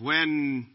when 0.00 0.66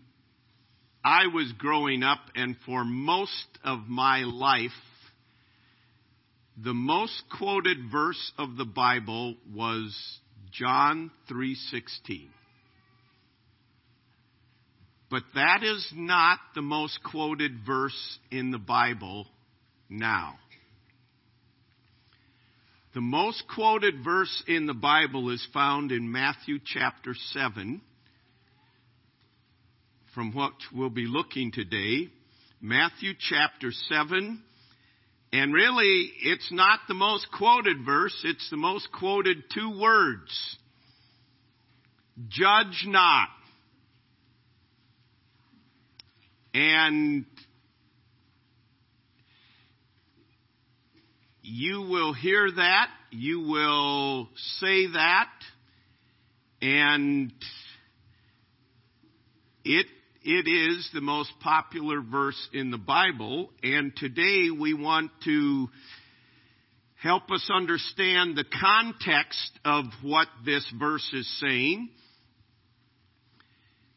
I 1.04 1.28
was 1.28 1.52
growing 1.58 2.04
up 2.04 2.20
and 2.36 2.56
for 2.66 2.84
most 2.84 3.48
of 3.64 3.88
my 3.88 4.20
life, 4.20 4.72
the 6.58 6.74
most 6.74 7.24
quoted 7.38 7.78
verse 7.92 8.32
of 8.38 8.58
the 8.58 8.66
Bible 8.66 9.36
was 9.54 10.20
John 10.52 11.12
3:16. 11.30 12.30
But 15.10 15.24
that 15.36 15.64
is 15.64 15.92
not 15.94 16.40
the 16.56 16.62
most 16.62 17.04
quoted 17.04 17.66
verse 17.66 18.20
in 18.30 18.52
the 18.52 18.60
Bible 18.60 19.28
now. 19.90 20.38
The 22.94 23.02
most 23.02 23.44
quoted 23.54 24.04
verse 24.04 24.44
in 24.48 24.68
the 24.68 24.74
Bible 24.74 25.30
is 25.30 25.46
found 25.54 25.92
in 25.92 26.12
Matthew 26.12 26.60
chapter 26.64 27.14
7, 27.14 27.82
from 30.14 30.34
what 30.34 30.54
we'll 30.74 30.90
be 30.90 31.06
looking 31.08 31.52
today. 31.52 32.10
Matthew 32.60 33.14
chapter 33.18 33.72
7. 33.72 34.42
And 35.34 35.54
really, 35.54 36.12
it's 36.24 36.52
not 36.52 36.80
the 36.88 36.94
most 36.94 37.28
quoted 37.38 37.86
verse, 37.86 38.20
it's 38.26 38.50
the 38.50 38.58
most 38.58 38.90
quoted 38.92 39.44
two 39.54 39.80
words. 39.80 40.58
Judge 42.28 42.84
not. 42.86 43.30
And 46.54 47.26
you 51.42 51.84
will 51.84 52.14
hear 52.14 52.52
that, 52.52 52.90
you 53.12 53.40
will 53.40 54.28
say 54.60 54.88
that, 54.88 55.30
and 56.62 57.32
it 59.64 59.88
it 60.24 60.48
is 60.48 60.88
the 60.94 61.02
most 61.02 61.32
popular 61.42 62.00
verse 62.00 62.38
in 62.54 62.70
the 62.70 62.78
Bible, 62.78 63.50
and 63.64 63.92
today 63.96 64.50
we 64.52 64.76
want 64.76 65.10
to 65.24 65.68
help 67.02 67.32
us 67.32 67.50
understand 67.52 68.38
the 68.38 68.46
context 68.62 69.52
of 69.66 69.86
what 70.04 70.28
this 70.46 70.64
verse 70.78 71.10
is 71.14 71.28
saying. 71.40 71.90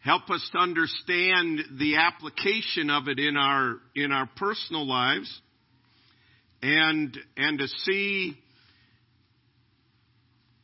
Help 0.00 0.30
us 0.30 0.48
to 0.52 0.58
understand 0.58 1.60
the 1.78 1.96
application 1.96 2.88
of 2.88 3.08
it 3.08 3.18
in 3.18 3.36
our, 3.36 3.76
in 3.94 4.10
our 4.10 4.28
personal 4.36 4.86
lives 4.86 5.42
and, 6.62 7.18
and 7.36 7.58
to 7.58 7.68
see 7.68 8.34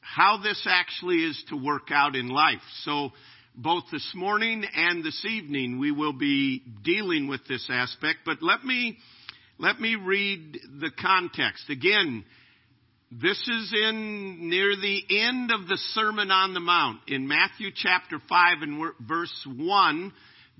how 0.01 0.39
this 0.43 0.67
actually 0.67 1.17
is 1.17 1.45
to 1.51 1.57
work 1.57 1.89
out 1.91 2.17
in 2.17 2.29
life. 2.29 2.63
So, 2.85 3.11
both 3.55 3.85
this 3.93 4.13
morning 4.15 4.65
and 4.75 5.05
this 5.05 5.25
evening 5.25 5.79
we 5.79 5.91
will 5.91 6.13
be 6.13 6.63
dealing 6.83 7.29
with 7.29 7.41
this 7.49 7.69
aspect, 7.71 8.21
but 8.25 8.43
let 8.43 8.65
me, 8.65 8.99
let 9.59 9.81
me 9.81 9.97
read 9.97 10.59
the 10.81 10.91
context. 11.01 11.69
Again, 11.69 12.25
this 13.11 13.39
is 13.39 13.75
in 13.75 14.49
near 14.49 14.77
the 14.77 15.03
end 15.11 15.51
of 15.51 15.67
the 15.67 15.79
Sermon 15.95 16.31
on 16.31 16.55
the 16.55 16.61
Mount. 16.61 17.01
In 17.09 17.27
Matthew 17.27 17.71
chapter 17.75 18.19
5 18.29 18.63
and 18.63 18.93
verse 19.01 19.47
1, 19.57 20.13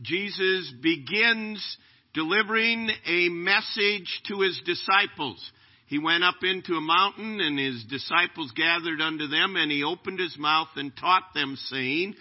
Jesus 0.03 0.73
begins 0.83 1.77
delivering 2.13 2.91
a 3.07 3.29
message 3.29 4.23
to 4.29 4.41
his 4.41 4.61
disciples. 4.65 5.41
He 5.87 5.99
went 5.99 6.25
up 6.25 6.43
into 6.43 6.75
a 6.75 6.81
mountain 6.81 7.41
and 7.41 7.59
his 7.59 7.85
disciples 7.85 8.53
gathered 8.57 9.01
unto 9.01 9.29
them 9.29 9.57
and 9.57 9.71
he 9.71 9.85
opened 9.85 10.19
his 10.19 10.37
mouth 10.39 10.69
and 10.77 10.97
taught 10.97 11.35
them 11.35 11.57
saying, 11.69 12.15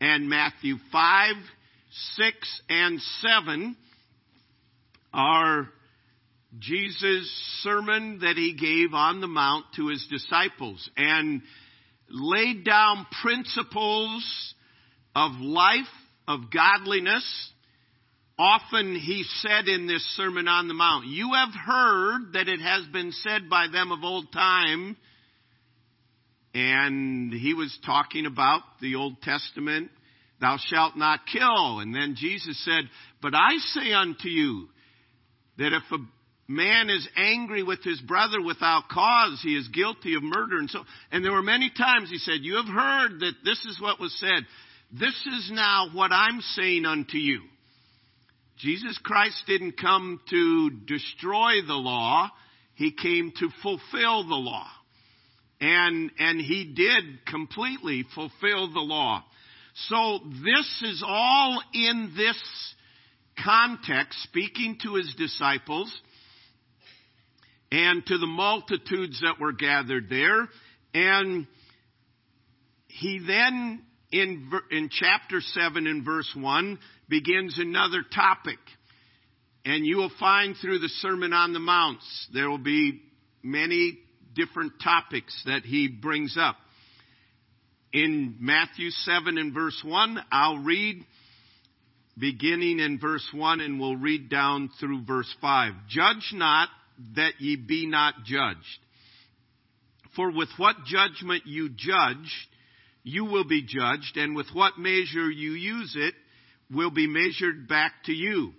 and 0.00 0.28
Matthew 0.28 0.76
5, 0.92 1.34
6, 2.16 2.62
and 2.68 3.00
7 3.20 3.76
are 5.12 5.68
Jesus' 6.58 7.30
sermon 7.62 8.20
that 8.20 8.36
he 8.36 8.54
gave 8.54 8.94
on 8.94 9.20
the 9.20 9.26
Mount 9.26 9.64
to 9.76 9.88
his 9.88 10.06
disciples 10.10 10.88
and 10.96 11.42
laid 12.08 12.64
down 12.64 13.06
principles 13.22 14.54
of 15.14 15.32
life, 15.40 15.84
of 16.28 16.50
godliness. 16.52 17.50
Often 18.38 18.96
he 18.96 19.24
said 19.40 19.66
in 19.66 19.86
this 19.86 20.04
Sermon 20.16 20.46
on 20.46 20.68
the 20.68 20.74
Mount, 20.74 21.06
You 21.06 21.32
have 21.34 21.54
heard 21.54 22.34
that 22.34 22.48
it 22.48 22.60
has 22.60 22.86
been 22.92 23.12
said 23.12 23.48
by 23.48 23.66
them 23.72 23.92
of 23.92 24.04
old 24.04 24.30
time, 24.32 24.96
and 26.56 27.34
he 27.34 27.52
was 27.52 27.78
talking 27.84 28.24
about 28.24 28.62
the 28.80 28.94
Old 28.94 29.20
Testament, 29.20 29.90
thou 30.40 30.56
shalt 30.58 30.96
not 30.96 31.26
kill. 31.30 31.80
And 31.80 31.94
then 31.94 32.14
Jesus 32.16 32.58
said, 32.64 32.84
But 33.20 33.34
I 33.34 33.58
say 33.58 33.92
unto 33.92 34.28
you 34.28 34.68
that 35.58 35.74
if 35.74 35.82
a 35.92 35.98
man 36.50 36.88
is 36.88 37.06
angry 37.14 37.62
with 37.62 37.84
his 37.84 38.00
brother 38.00 38.40
without 38.40 38.88
cause, 38.90 39.38
he 39.42 39.54
is 39.54 39.68
guilty 39.68 40.14
of 40.14 40.22
murder. 40.22 40.56
And 40.56 40.70
so, 40.70 40.84
and 41.12 41.22
there 41.22 41.32
were 41.32 41.42
many 41.42 41.70
times 41.76 42.08
he 42.08 42.16
said, 42.16 42.36
You 42.40 42.56
have 42.56 42.74
heard 42.74 43.20
that 43.20 43.34
this 43.44 43.62
is 43.66 43.78
what 43.78 44.00
was 44.00 44.18
said. 44.18 44.46
This 44.90 45.26
is 45.26 45.50
now 45.52 45.90
what 45.92 46.10
I'm 46.10 46.40
saying 46.40 46.86
unto 46.86 47.18
you. 47.18 47.42
Jesus 48.56 48.98
Christ 49.04 49.42
didn't 49.46 49.78
come 49.78 50.20
to 50.30 50.70
destroy 50.86 51.60
the 51.66 51.74
law. 51.74 52.30
He 52.76 52.92
came 52.92 53.32
to 53.40 53.50
fulfill 53.62 54.26
the 54.26 54.36
law. 54.36 54.68
And, 55.60 56.10
and 56.18 56.40
he 56.40 56.72
did 56.74 57.24
completely 57.26 58.04
fulfill 58.14 58.72
the 58.72 58.80
law. 58.80 59.24
So 59.88 60.20
this 60.24 60.82
is 60.82 61.02
all 61.06 61.62
in 61.72 62.12
this 62.16 62.36
context, 63.42 64.22
speaking 64.22 64.78
to 64.82 64.94
his 64.94 65.14
disciples 65.16 65.92
and 67.70 68.04
to 68.06 68.18
the 68.18 68.26
multitudes 68.26 69.20
that 69.22 69.40
were 69.40 69.52
gathered 69.52 70.08
there. 70.08 70.48
And 70.94 71.46
he 72.86 73.20
then, 73.26 73.82
in, 74.12 74.50
in 74.70 74.88
chapter 74.90 75.40
7 75.40 75.86
in 75.86 76.04
verse 76.04 76.30
1, 76.34 76.78
begins 77.08 77.58
another 77.58 78.02
topic. 78.14 78.58
And 79.64 79.84
you 79.84 79.96
will 79.96 80.12
find 80.18 80.54
through 80.56 80.78
the 80.78 80.88
Sermon 80.88 81.32
on 81.32 81.52
the 81.52 81.58
Mounts, 81.58 82.28
there 82.32 82.48
will 82.48 82.56
be 82.56 83.02
many 83.42 83.98
different 84.36 84.74
topics 84.82 85.42
that 85.46 85.62
he 85.62 85.88
brings 85.88 86.36
up. 86.38 86.56
In 87.92 88.36
Matthew 88.40 88.90
7 88.90 89.38
and 89.38 89.54
verse 89.54 89.80
1, 89.84 90.18
I'll 90.30 90.58
read 90.58 91.04
beginning 92.18 92.78
in 92.78 92.98
verse 93.00 93.26
1 93.32 93.60
and 93.60 93.80
we'll 93.80 93.96
read 93.96 94.28
down 94.28 94.70
through 94.78 95.04
verse 95.04 95.32
5. 95.40 95.72
Judge 95.88 96.32
not 96.34 96.68
that 97.14 97.32
ye 97.40 97.56
be 97.56 97.86
not 97.86 98.14
judged. 98.24 98.60
For 100.14 100.30
with 100.30 100.48
what 100.56 100.76
judgment 100.86 101.42
you 101.46 101.68
judge, 101.68 102.48
you 103.02 103.26
will 103.26 103.44
be 103.44 103.62
judged, 103.62 104.16
and 104.16 104.34
with 104.34 104.48
what 104.52 104.78
measure 104.78 105.30
you 105.30 105.52
use 105.52 105.94
it 105.96 106.14
will 106.74 106.90
be 106.90 107.06
measured 107.06 107.68
back 107.68 107.92
to 108.06 108.12
you. 108.12 108.52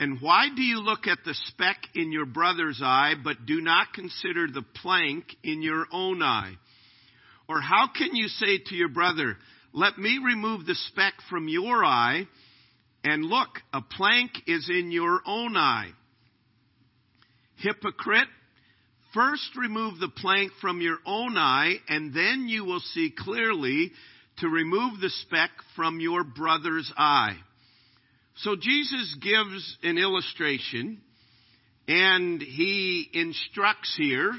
And 0.00 0.20
why 0.20 0.46
do 0.54 0.62
you 0.62 0.80
look 0.80 1.06
at 1.06 1.18
the 1.24 1.34
speck 1.48 1.76
in 1.94 2.10
your 2.10 2.26
brother's 2.26 2.80
eye, 2.82 3.14
but 3.22 3.46
do 3.46 3.60
not 3.60 3.92
consider 3.94 4.48
the 4.48 4.64
plank 4.82 5.24
in 5.42 5.62
your 5.62 5.86
own 5.92 6.22
eye? 6.22 6.54
Or 7.48 7.60
how 7.60 7.88
can 7.96 8.16
you 8.16 8.28
say 8.28 8.58
to 8.66 8.74
your 8.74 8.88
brother, 8.88 9.36
Let 9.72 9.98
me 9.98 10.18
remove 10.24 10.66
the 10.66 10.74
speck 10.74 11.14
from 11.30 11.48
your 11.48 11.84
eye, 11.84 12.26
and 13.04 13.24
look, 13.24 13.48
a 13.72 13.82
plank 13.82 14.32
is 14.46 14.68
in 14.68 14.90
your 14.90 15.20
own 15.26 15.56
eye? 15.56 15.90
Hypocrite, 17.56 18.28
first 19.12 19.56
remove 19.56 20.00
the 20.00 20.08
plank 20.08 20.52
from 20.60 20.80
your 20.80 20.98
own 21.06 21.38
eye, 21.38 21.76
and 21.88 22.12
then 22.12 22.46
you 22.48 22.64
will 22.64 22.80
see 22.80 23.12
clearly 23.16 23.92
to 24.38 24.48
remove 24.48 25.00
the 25.00 25.10
speck 25.10 25.50
from 25.76 26.00
your 26.00 26.24
brother's 26.24 26.92
eye. 26.96 27.36
So 28.38 28.56
Jesus 28.56 29.16
gives 29.20 29.78
an 29.82 29.96
illustration 29.96 31.00
and 31.86 32.42
he 32.42 33.08
instructs 33.12 33.94
here. 33.96 34.32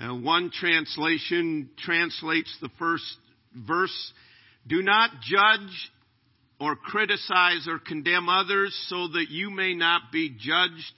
Uh, 0.00 0.14
one 0.14 0.50
translation 0.52 1.70
translates 1.78 2.54
the 2.60 2.68
first 2.78 3.16
verse 3.54 4.12
Do 4.66 4.82
not 4.82 5.10
judge 5.22 5.90
or 6.60 6.76
criticize 6.76 7.66
or 7.68 7.78
condemn 7.78 8.28
others 8.28 8.76
so 8.88 9.08
that 9.08 9.26
you 9.30 9.50
may 9.50 9.74
not 9.74 10.12
be 10.12 10.30
judged 10.30 10.92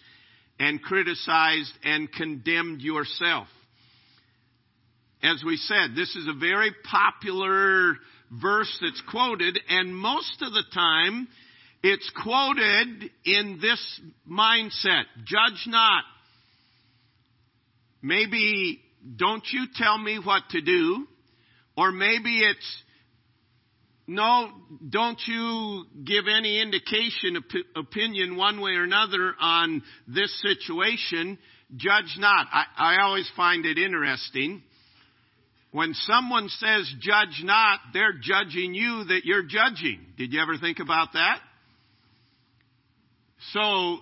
and 0.59 0.83
criticized 0.83 1.73
and 1.85 2.13
condemned 2.13 2.83
yourself. 2.83 3.47
As 5.23 5.43
we 5.45 5.57
said, 5.57 5.95
this 5.95 6.15
is 6.17 6.27
a 6.29 6.39
very 6.39 6.73
popular 6.91 7.97
verse 8.31 8.79
that's 8.81 9.03
quoted, 9.11 9.59
and 9.69 9.95
most 9.95 10.43
of 10.43 10.53
the 10.53 10.65
time 10.73 11.29
it's 11.83 12.11
quoted 12.23 13.11
in 13.25 13.59
this 13.61 14.01
mindset 14.31 15.05
judge 15.25 15.67
not. 15.67 16.05
Maybe 18.03 18.81
don't 19.17 19.45
you 19.51 19.67
tell 19.75 19.99
me 19.99 20.19
what 20.23 20.43
to 20.51 20.61
do, 20.61 21.07
or 21.77 21.91
maybe 21.93 22.41
it's 22.41 22.83
no, 24.07 24.51
don't 24.89 25.21
you 25.29 25.85
give 26.05 26.25
any 26.27 26.61
indication, 26.61 27.37
op- 27.37 27.85
opinion 27.87 28.37
one 28.37 28.61
way 28.61 28.73
or 28.73 28.83
another 28.83 29.37
on 29.39 29.85
this 30.09 30.37
situation. 30.43 31.39
Judge 31.77 32.17
not. 32.19 32.49
I, 32.53 32.65
I 32.77 33.03
always 33.03 33.31
find 33.37 33.65
it 33.65 33.79
interesting. 33.79 34.65
When 35.71 35.95
someone 35.95 36.49
says 36.49 36.93
judge 36.99 37.43
not, 37.45 37.79
they're 37.93 38.15
judging 38.21 38.75
you 38.75 39.05
that 39.05 39.21
you're 39.25 39.45
judging. 39.45 40.01
Did 40.19 40.33
you 40.33 40.43
ever 40.43 40.59
think 40.59 40.81
about 40.81 41.13
that? 41.13 41.39
So, 43.53 43.99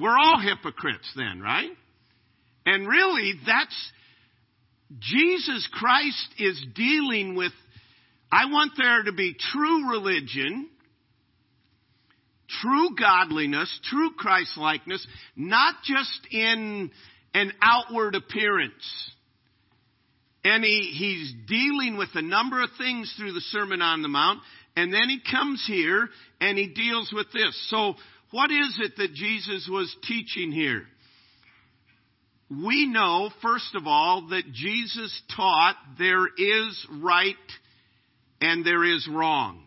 we're 0.00 0.18
all 0.18 0.40
hypocrites 0.40 1.10
then, 1.16 1.40
right? 1.40 1.70
And 2.66 2.86
really, 2.86 3.34
that's, 3.46 3.92
Jesus 4.98 5.68
Christ 5.72 6.28
is 6.38 6.64
dealing 6.74 7.34
with 7.34 7.52
I 8.32 8.46
want 8.46 8.72
there 8.78 9.02
to 9.02 9.12
be 9.12 9.36
true 9.52 9.90
religion, 9.90 10.70
true 12.62 12.96
godliness, 12.98 13.68
true 13.84 14.12
Christlikeness, 14.16 15.06
not 15.36 15.74
just 15.84 16.26
in 16.30 16.90
an 17.34 17.52
outward 17.60 18.14
appearance. 18.14 19.10
And 20.44 20.64
he, 20.64 20.94
he's 20.96 21.34
dealing 21.46 21.98
with 21.98 22.08
a 22.14 22.22
number 22.22 22.62
of 22.62 22.70
things 22.78 23.14
through 23.18 23.34
the 23.34 23.42
Sermon 23.42 23.82
on 23.82 24.00
the 24.00 24.08
Mount, 24.08 24.40
and 24.76 24.92
then 24.92 25.08
he 25.08 25.20
comes 25.30 25.64
here 25.66 26.08
and 26.40 26.56
he 26.56 26.68
deals 26.68 27.12
with 27.12 27.26
this. 27.32 27.68
So, 27.68 27.94
what 28.30 28.50
is 28.50 28.80
it 28.82 28.96
that 28.96 29.12
Jesus 29.12 29.68
was 29.70 29.94
teaching 30.08 30.52
here? 30.52 30.84
We 32.50 32.86
know, 32.86 33.30
first 33.42 33.74
of 33.74 33.86
all, 33.86 34.28
that 34.28 34.52
Jesus 34.52 35.22
taught 35.34 35.76
there 35.98 36.26
is 36.36 36.86
right 36.90 37.34
and 38.40 38.64
there 38.64 38.84
is 38.84 39.08
wrong. 39.10 39.62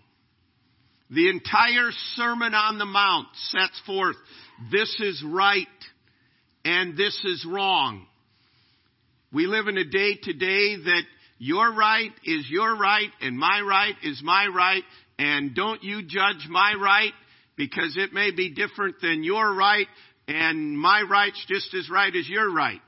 The 1.10 1.30
entire 1.30 1.92
Sermon 2.16 2.54
on 2.54 2.78
the 2.78 2.86
Mount 2.86 3.28
sets 3.50 3.80
forth 3.86 4.16
this 4.72 4.96
is 5.00 5.24
right 5.25 5.68
and 6.63 6.98
this 6.98 7.18
is 7.25 7.46
wrong. 7.48 8.06
We 9.31 9.48
live 9.48 9.68
in 9.68 9.78
a 9.78 9.84
day 9.84 10.16
today 10.22 10.75
that 10.78 11.04
your 11.38 11.74
right 11.74 12.12
is 12.24 12.48
your 12.50 12.78
right 12.78 13.10
and 13.22 13.38
my 13.38 13.62
right 13.62 13.96
is 14.04 14.22
my 14.24 14.48
right 14.48 14.84
and 15.20 15.56
don't 15.56 15.84
you 15.84 16.02
judge 16.02 16.48
my 16.50 16.76
right 16.80 17.14
because 17.58 17.96
it 17.98 18.14
may 18.14 18.32
be 18.32 18.54
different 18.54 18.96
than 19.02 19.24
your 19.24 19.54
right 19.54 19.88
and 20.28 20.78
my 20.78 21.04
right's 21.10 21.44
just 21.48 21.74
as 21.74 21.90
right 21.90 22.14
as 22.16 22.28
your 22.28 22.52
right. 22.52 22.82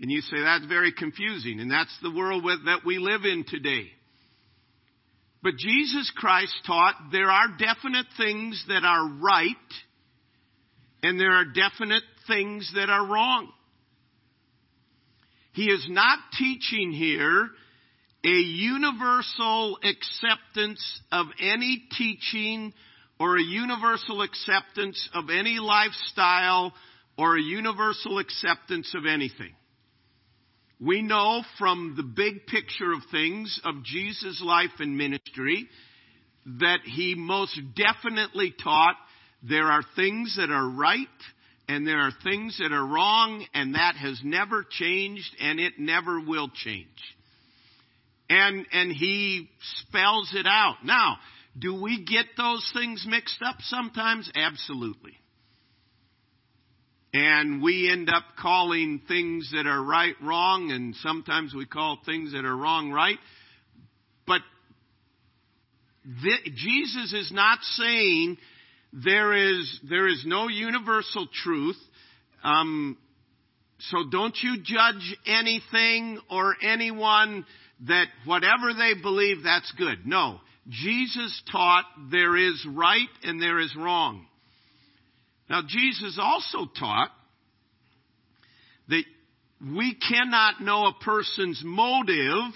And 0.00 0.10
you 0.10 0.20
say 0.22 0.40
that's 0.40 0.66
very 0.66 0.92
confusing 0.92 1.60
and 1.60 1.70
that's 1.70 1.94
the 2.02 2.14
world 2.14 2.44
that 2.44 2.80
we 2.84 2.98
live 2.98 3.24
in 3.24 3.44
today. 3.46 3.88
But 5.42 5.56
Jesus 5.58 6.10
Christ 6.16 6.54
taught 6.66 6.94
there 7.12 7.30
are 7.30 7.48
definite 7.58 8.06
things 8.16 8.62
that 8.68 8.84
are 8.84 9.08
right 9.22 9.56
and 11.02 11.18
there 11.18 11.32
are 11.32 11.46
definite 11.46 12.02
things 12.26 12.70
that 12.74 12.90
are 12.90 13.06
wrong. 13.06 13.50
He 15.52 15.66
is 15.66 15.86
not 15.90 16.18
teaching 16.38 16.92
here 16.92 17.48
a 18.24 18.28
universal 18.28 19.78
acceptance 19.82 21.00
of 21.10 21.26
any 21.40 21.84
teaching 21.96 22.72
or 23.18 23.36
a 23.36 23.42
universal 23.42 24.22
acceptance 24.22 25.08
of 25.14 25.30
any 25.30 25.58
lifestyle 25.58 26.72
or 27.16 27.36
a 27.36 27.42
universal 27.42 28.18
acceptance 28.18 28.94
of 28.94 29.06
anything. 29.06 29.54
We 30.80 31.02
know 31.02 31.42
from 31.58 31.94
the 31.96 32.02
big 32.02 32.46
picture 32.46 32.92
of 32.92 33.00
things 33.10 33.60
of 33.64 33.84
Jesus' 33.84 34.40
life 34.42 34.70
and 34.78 34.96
ministry 34.96 35.68
that 36.46 36.80
he 36.84 37.14
most 37.14 37.58
definitely 37.76 38.54
taught 38.62 38.96
there 39.42 39.66
are 39.66 39.82
things 39.96 40.36
that 40.38 40.50
are 40.50 40.68
right 40.68 41.06
and 41.68 41.86
there 41.86 42.00
are 42.00 42.12
things 42.24 42.58
that 42.58 42.72
are 42.72 42.86
wrong 42.86 43.44
and 43.54 43.74
that 43.74 43.96
has 43.96 44.20
never 44.24 44.64
changed 44.68 45.36
and 45.40 45.60
it 45.60 45.74
never 45.78 46.20
will 46.20 46.48
change. 46.48 46.88
And, 48.30 48.64
and 48.72 48.92
he 48.92 49.50
spells 49.80 50.32
it 50.34 50.46
out. 50.46 50.76
Now, 50.84 51.16
do 51.58 51.80
we 51.82 52.04
get 52.04 52.26
those 52.36 52.70
things 52.72 53.04
mixed 53.06 53.42
up 53.44 53.56
sometimes? 53.60 54.30
Absolutely. 54.34 55.12
And 57.12 57.60
we 57.60 57.90
end 57.90 58.08
up 58.08 58.22
calling 58.38 59.02
things 59.08 59.50
that 59.52 59.66
are 59.66 59.82
right 59.82 60.14
wrong, 60.22 60.70
and 60.70 60.94
sometimes 60.96 61.52
we 61.52 61.66
call 61.66 61.98
things 62.06 62.32
that 62.32 62.44
are 62.44 62.56
wrong 62.56 62.92
right. 62.92 63.18
But 64.28 64.42
the, 66.04 66.36
Jesus 66.54 67.12
is 67.12 67.32
not 67.32 67.58
saying 67.62 68.38
there 68.92 69.32
is, 69.32 69.80
there 69.88 70.06
is 70.06 70.22
no 70.24 70.46
universal 70.46 71.26
truth. 71.42 71.78
Um, 72.44 72.96
so 73.80 74.08
don't 74.08 74.36
you 74.40 74.58
judge 74.62 75.18
anything 75.26 76.20
or 76.30 76.54
anyone 76.62 77.44
that 77.86 78.06
whatever 78.24 78.74
they 78.74 79.00
believe, 79.00 79.42
that's 79.42 79.72
good. 79.72 80.06
No. 80.06 80.38
Jesus 80.68 81.42
taught 81.50 81.84
there 82.10 82.36
is 82.36 82.64
right 82.68 83.08
and 83.22 83.40
there 83.40 83.58
is 83.58 83.74
wrong. 83.76 84.26
Now, 85.48 85.62
Jesus 85.66 86.18
also 86.20 86.70
taught 86.78 87.10
that 88.88 89.02
we 89.74 89.94
cannot 89.96 90.60
know 90.60 90.86
a 90.86 91.04
person's 91.04 91.60
motive, 91.64 92.52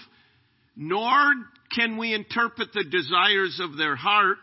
nor 0.75 1.33
can 1.75 1.97
we 1.97 2.13
interpret 2.13 2.69
the 2.73 2.83
desires 2.83 3.59
of 3.61 3.77
their 3.77 3.95
heart. 3.95 4.37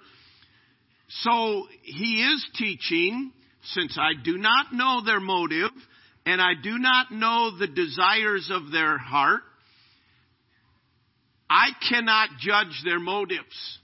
So 1.23 1.67
he 1.83 2.25
is 2.25 2.47
teaching, 2.57 3.33
since 3.65 3.99
I 3.99 4.13
do 4.23 4.37
not 4.37 4.73
know 4.73 5.03
their 5.05 5.21
motive, 5.21 5.71
and 6.27 6.41
I 6.41 6.53
do 6.63 6.79
not 6.79 7.11
know 7.11 7.57
the 7.59 7.67
desires 7.69 8.51
of 8.53 8.71
their 8.71 8.99
heart, 8.99 9.43
I 11.53 11.69
cannot 11.87 12.31
judge 12.41 12.81
their 12.83 12.99
motives. 12.99 13.79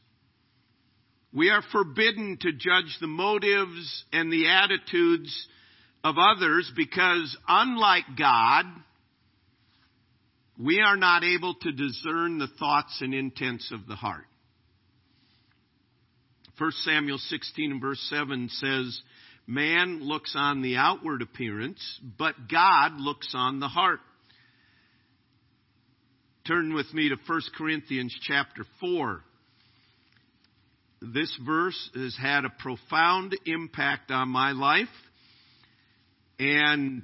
We 1.34 1.50
are 1.50 1.60
forbidden 1.70 2.38
to 2.40 2.52
judge 2.52 2.96
the 2.98 3.06
motives 3.06 4.04
and 4.10 4.32
the 4.32 4.48
attitudes 4.48 5.48
of 6.02 6.14
others 6.16 6.72
because 6.74 7.36
unlike 7.46 8.04
God, 8.18 8.64
we 10.58 10.80
are 10.80 10.96
not 10.96 11.22
able 11.24 11.56
to 11.56 11.70
discern 11.70 12.38
the 12.38 12.48
thoughts 12.58 13.02
and 13.02 13.12
intents 13.12 13.70
of 13.70 13.86
the 13.86 13.96
heart. 13.96 14.24
1 16.56 16.72
Samuel 16.84 17.18
16 17.18 17.72
and 17.72 17.80
verse 17.82 18.00
7 18.08 18.48
says, 18.48 19.02
Man 19.46 20.02
looks 20.02 20.32
on 20.34 20.62
the 20.62 20.76
outward 20.76 21.20
appearance, 21.20 22.00
but 22.16 22.34
God 22.50 22.94
looks 22.98 23.32
on 23.34 23.60
the 23.60 23.68
heart. 23.68 24.00
Turn 26.48 26.72
with 26.72 26.94
me 26.94 27.10
to 27.10 27.16
1 27.26 27.40
Corinthians 27.58 28.16
chapter 28.22 28.64
4 28.80 29.20
this 31.02 31.38
verse 31.44 31.90
has 31.94 32.16
had 32.16 32.46
a 32.46 32.48
profound 32.48 33.36
impact 33.44 34.10
on 34.10 34.30
my 34.30 34.52
life 34.52 34.88
and 36.38 37.02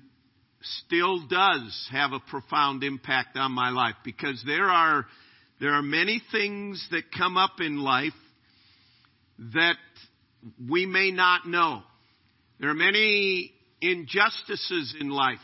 still 0.62 1.26
does 1.26 1.88
have 1.92 2.12
a 2.12 2.20
profound 2.20 2.82
impact 2.84 3.36
on 3.36 3.52
my 3.52 3.68
life 3.68 3.96
because 4.02 4.42
there 4.46 4.70
are 4.70 5.04
there 5.60 5.74
are 5.74 5.82
many 5.82 6.22
things 6.32 6.88
that 6.90 7.12
come 7.14 7.36
up 7.36 7.60
in 7.60 7.76
life 7.76 8.12
that 9.54 9.76
we 10.70 10.86
may 10.86 11.10
not 11.10 11.46
know. 11.46 11.82
There 12.60 12.70
are 12.70 12.74
many 12.74 13.52
injustices 13.82 14.96
in 14.98 15.10
life 15.10 15.36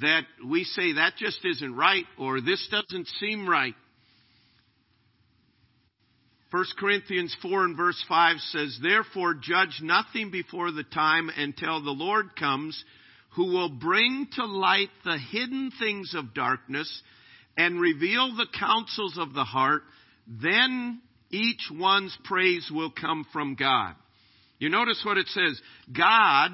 that 0.00 0.22
we 0.46 0.64
say 0.64 0.94
that 0.94 1.16
just 1.16 1.44
isn't 1.44 1.74
right 1.76 2.04
or 2.18 2.40
this 2.40 2.66
doesn't 2.70 3.08
seem 3.20 3.48
right. 3.48 3.74
1 6.50 6.64
Corinthians 6.78 7.36
4 7.42 7.64
and 7.64 7.76
verse 7.76 8.02
5 8.08 8.36
says, 8.38 8.78
Therefore 8.80 9.34
judge 9.34 9.80
nothing 9.82 10.30
before 10.30 10.70
the 10.70 10.84
time 10.84 11.28
until 11.36 11.82
the 11.82 11.90
Lord 11.90 12.36
comes, 12.36 12.82
who 13.34 13.46
will 13.46 13.70
bring 13.70 14.28
to 14.34 14.44
light 14.44 14.90
the 15.04 15.18
hidden 15.18 15.72
things 15.80 16.14
of 16.14 16.32
darkness 16.32 17.02
and 17.56 17.80
reveal 17.80 18.36
the 18.36 18.46
counsels 18.56 19.18
of 19.18 19.34
the 19.34 19.42
heart. 19.42 19.82
Then 20.28 21.00
each 21.30 21.70
one's 21.72 22.16
praise 22.22 22.70
will 22.72 22.92
come 22.92 23.26
from 23.32 23.56
God. 23.56 23.94
You 24.60 24.68
notice 24.68 25.02
what 25.04 25.18
it 25.18 25.26
says. 25.26 25.60
God 25.92 26.52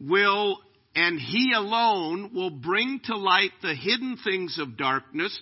will, 0.00 0.58
and 0.98 1.18
He 1.20 1.52
alone 1.54 2.30
will 2.34 2.50
bring 2.50 3.00
to 3.04 3.16
light 3.16 3.52
the 3.62 3.74
hidden 3.74 4.16
things 4.24 4.58
of 4.58 4.76
darkness 4.76 5.38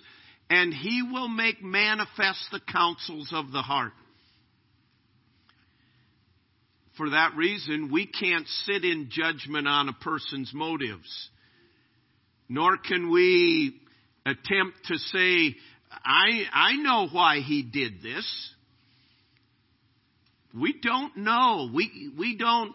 and 0.49 0.73
he 0.73 1.03
will 1.03 1.27
make 1.27 1.61
manifest 1.61 2.47
the 2.51 2.61
counsels 2.71 3.31
of 3.33 3.51
the 3.51 3.61
heart. 3.61 3.93
For 6.95 7.11
that 7.11 7.35
reason, 7.35 7.91
we 7.91 8.07
can't 8.07 8.47
sit 8.65 8.83
in 8.83 9.09
judgment 9.11 9.67
on 9.67 9.89
a 9.89 9.93
person's 9.93 10.51
motives. 10.53 11.29
Nor 12.49 12.77
can 12.77 13.11
we 13.11 13.79
attempt 14.25 14.85
to 14.85 14.97
say, 14.97 15.55
I, 15.91 16.43
I 16.51 16.75
know 16.77 17.07
why 17.11 17.39
he 17.39 17.61
did 17.61 18.01
this. 18.01 18.25
We 20.59 20.75
don't 20.81 21.17
know. 21.17 21.69
We, 21.71 22.09
we 22.17 22.35
don't, 22.35 22.73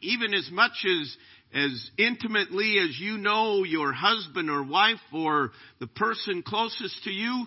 even 0.00 0.34
as 0.34 0.48
much 0.50 0.84
as, 0.84 1.16
as 1.54 1.90
intimately 1.96 2.78
as 2.78 2.98
you 2.98 3.16
know 3.16 3.62
your 3.62 3.92
husband 3.92 4.50
or 4.50 4.64
wife 4.64 4.98
or 5.12 5.52
the 5.78 5.86
person 5.86 6.42
closest 6.42 7.04
to 7.04 7.10
you, 7.10 7.46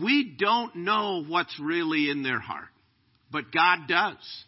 we 0.00 0.34
don't 0.38 0.74
know 0.76 1.22
what's 1.26 1.58
really 1.60 2.10
in 2.10 2.22
their 2.22 2.40
heart. 2.40 2.68
But 3.30 3.52
God 3.52 3.80
does. 3.88 4.44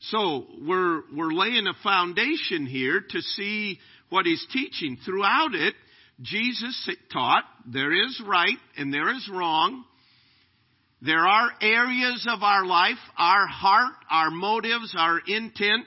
So 0.00 0.46
we're, 0.66 1.02
we're 1.14 1.32
laying 1.32 1.66
a 1.66 1.82
foundation 1.82 2.66
here 2.66 3.00
to 3.00 3.20
see 3.20 3.78
what 4.08 4.26
he's 4.26 4.46
teaching. 4.52 4.98
Throughout 5.04 5.54
it, 5.54 5.74
Jesus 6.22 6.90
taught 7.12 7.44
there 7.66 7.92
is 7.92 8.22
right 8.26 8.58
and 8.76 8.92
there 8.92 9.14
is 9.14 9.28
wrong. 9.32 9.84
There 11.02 11.26
are 11.26 11.50
areas 11.60 12.26
of 12.30 12.42
our 12.42 12.64
life, 12.64 12.98
our 13.18 13.46
heart, 13.46 13.94
our 14.10 14.30
motives, 14.30 14.94
our 14.96 15.20
intent 15.26 15.84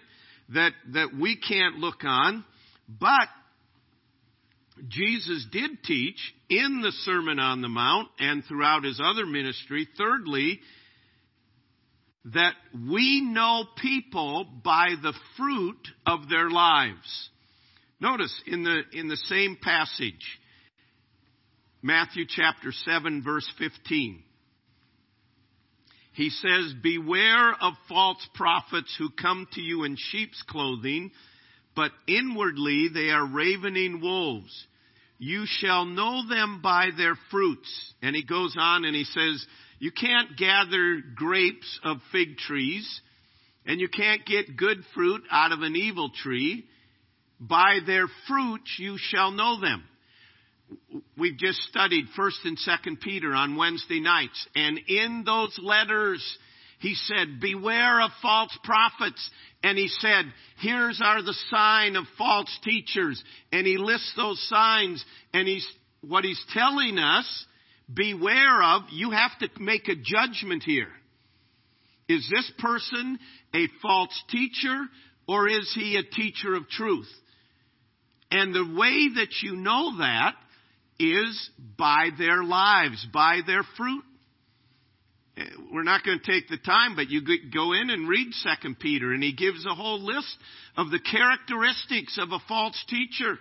that, 0.50 0.72
that 0.94 1.10
we 1.20 1.38
can't 1.38 1.76
look 1.76 2.04
on. 2.04 2.44
But 2.88 3.28
Jesus 4.88 5.46
did 5.52 5.84
teach 5.84 6.20
in 6.50 6.82
the 6.82 6.92
Sermon 7.04 7.40
on 7.40 7.62
the 7.62 7.68
Mount 7.68 8.10
and 8.20 8.44
throughout 8.46 8.84
his 8.84 9.02
other 9.04 9.26
ministry, 9.26 9.88
thirdly, 9.98 10.60
that 12.34 12.54
we 12.74 13.22
know 13.22 13.64
people 13.82 14.46
by 14.64 14.90
the 15.02 15.14
fruit 15.38 15.88
of 16.06 16.30
their 16.30 16.50
lives. 16.50 17.30
Notice 18.00 18.34
in 18.46 18.64
the, 18.64 18.82
in 18.94 19.08
the 19.08 19.18
same 19.18 19.58
passage, 19.62 20.40
Matthew 21.82 22.26
chapter 22.28 22.72
7 22.72 23.24
verse 23.24 23.50
15. 23.58 24.24
He 26.18 26.32
says, 26.32 26.74
Beware 26.82 27.54
of 27.62 27.74
false 27.88 28.28
prophets 28.34 28.96
who 28.98 29.12
come 29.12 29.48
to 29.54 29.62
you 29.62 29.84
in 29.84 29.96
sheep's 29.96 30.42
clothing, 30.50 31.12
but 31.76 31.92
inwardly 32.08 32.88
they 32.92 33.12
are 33.12 33.24
ravening 33.24 34.02
wolves. 34.02 34.66
You 35.20 35.44
shall 35.46 35.86
know 35.86 36.28
them 36.28 36.60
by 36.64 36.88
their 36.98 37.16
fruits. 37.30 37.94
And 38.02 38.16
he 38.16 38.24
goes 38.24 38.56
on 38.58 38.84
and 38.84 38.96
he 38.96 39.04
says, 39.04 39.46
You 39.78 39.92
can't 39.92 40.36
gather 40.36 41.04
grapes 41.16 41.80
of 41.84 41.98
fig 42.12 42.38
trees, 42.38 43.02
and 43.68 43.80
you 43.80 43.88
can't 43.88 44.26
get 44.26 44.58
good 44.58 44.80
fruit 44.96 45.22
out 45.30 45.52
of 45.52 45.62
an 45.62 45.76
evil 45.76 46.10
tree. 46.24 46.66
By 47.40 47.78
their 47.86 48.08
fruits 48.28 48.76
you 48.80 48.98
shall 48.98 49.30
know 49.30 49.62
them 49.62 49.84
we've 51.18 51.38
just 51.38 51.60
studied 51.64 52.06
1st 52.18 52.46
and 52.46 52.58
2nd 52.58 53.02
Peter 53.02 53.34
on 53.34 53.58
Wednesday 53.58 54.00
nights. 54.00 54.48
And 54.56 54.80
in 54.88 55.24
those 55.26 55.58
letters, 55.62 56.24
he 56.80 56.96
said, 56.96 57.40
beware 57.40 58.02
of 58.02 58.12
false 58.22 58.56
prophets. 58.64 59.30
And 59.64 59.78
he 59.78 59.88
said, 59.88 60.26
here's 60.60 61.02
are 61.04 61.24
the 61.24 61.36
sign 61.50 61.96
of 61.96 62.06
false 62.18 62.56
teachers. 62.64 63.22
And 63.52 63.66
he 63.66 63.78
lists 63.78 64.14
those 64.16 64.42
signs. 64.48 65.04
And 65.34 65.48
he's, 65.48 65.68
what 66.02 66.24
he's 66.24 66.44
telling 66.54 67.00
us, 67.00 67.46
beware 67.92 68.62
of, 68.62 68.84
you 68.92 69.12
have 69.12 69.38
to 69.40 69.50
make 69.60 69.88
a 69.88 69.96
judgment 69.96 70.64
here. 70.64 70.92
Is 72.08 72.30
this 72.34 72.52
person 72.60 73.20
a 73.54 73.68
false 73.82 74.24
teacher 74.30 74.86
or 75.28 75.50
is 75.50 75.72
he 75.76 75.98
a 75.98 76.04
teacher 76.04 76.56
of 76.56 76.70
truth? 76.70 77.10
And 78.30 78.54
the 78.54 78.76
way 78.78 79.10
that 79.16 79.34
you 79.42 79.56
know 79.56 79.98
that 79.98 80.36
is 81.00 81.50
by 81.78 82.10
their 82.18 82.44
lives, 82.44 83.06
by 83.14 83.42
their 83.46 83.64
fruit. 83.76 84.04
Eh, 85.38 85.44
we're 85.72 85.84
not 85.84 86.04
going 86.04 86.20
to 86.20 86.32
take 86.32 86.48
the 86.50 86.58
time, 86.58 86.96
but 86.96 87.10
you 87.10 87.22
go 87.54 87.74
in 87.74 87.90
and 87.90 88.10
read 88.10 88.34
Second 88.34 88.80
Peter, 88.80 89.14
and 89.14 89.22
he 89.22 89.34
gives 89.34 89.66
a 89.66 89.76
whole 89.76 90.04
list 90.04 90.38
of 90.76 90.90
the 90.90 91.00
characteristics 91.00 92.18
of 92.20 92.32
a 92.32 92.40
false 92.48 92.84
teacher. 92.90 93.38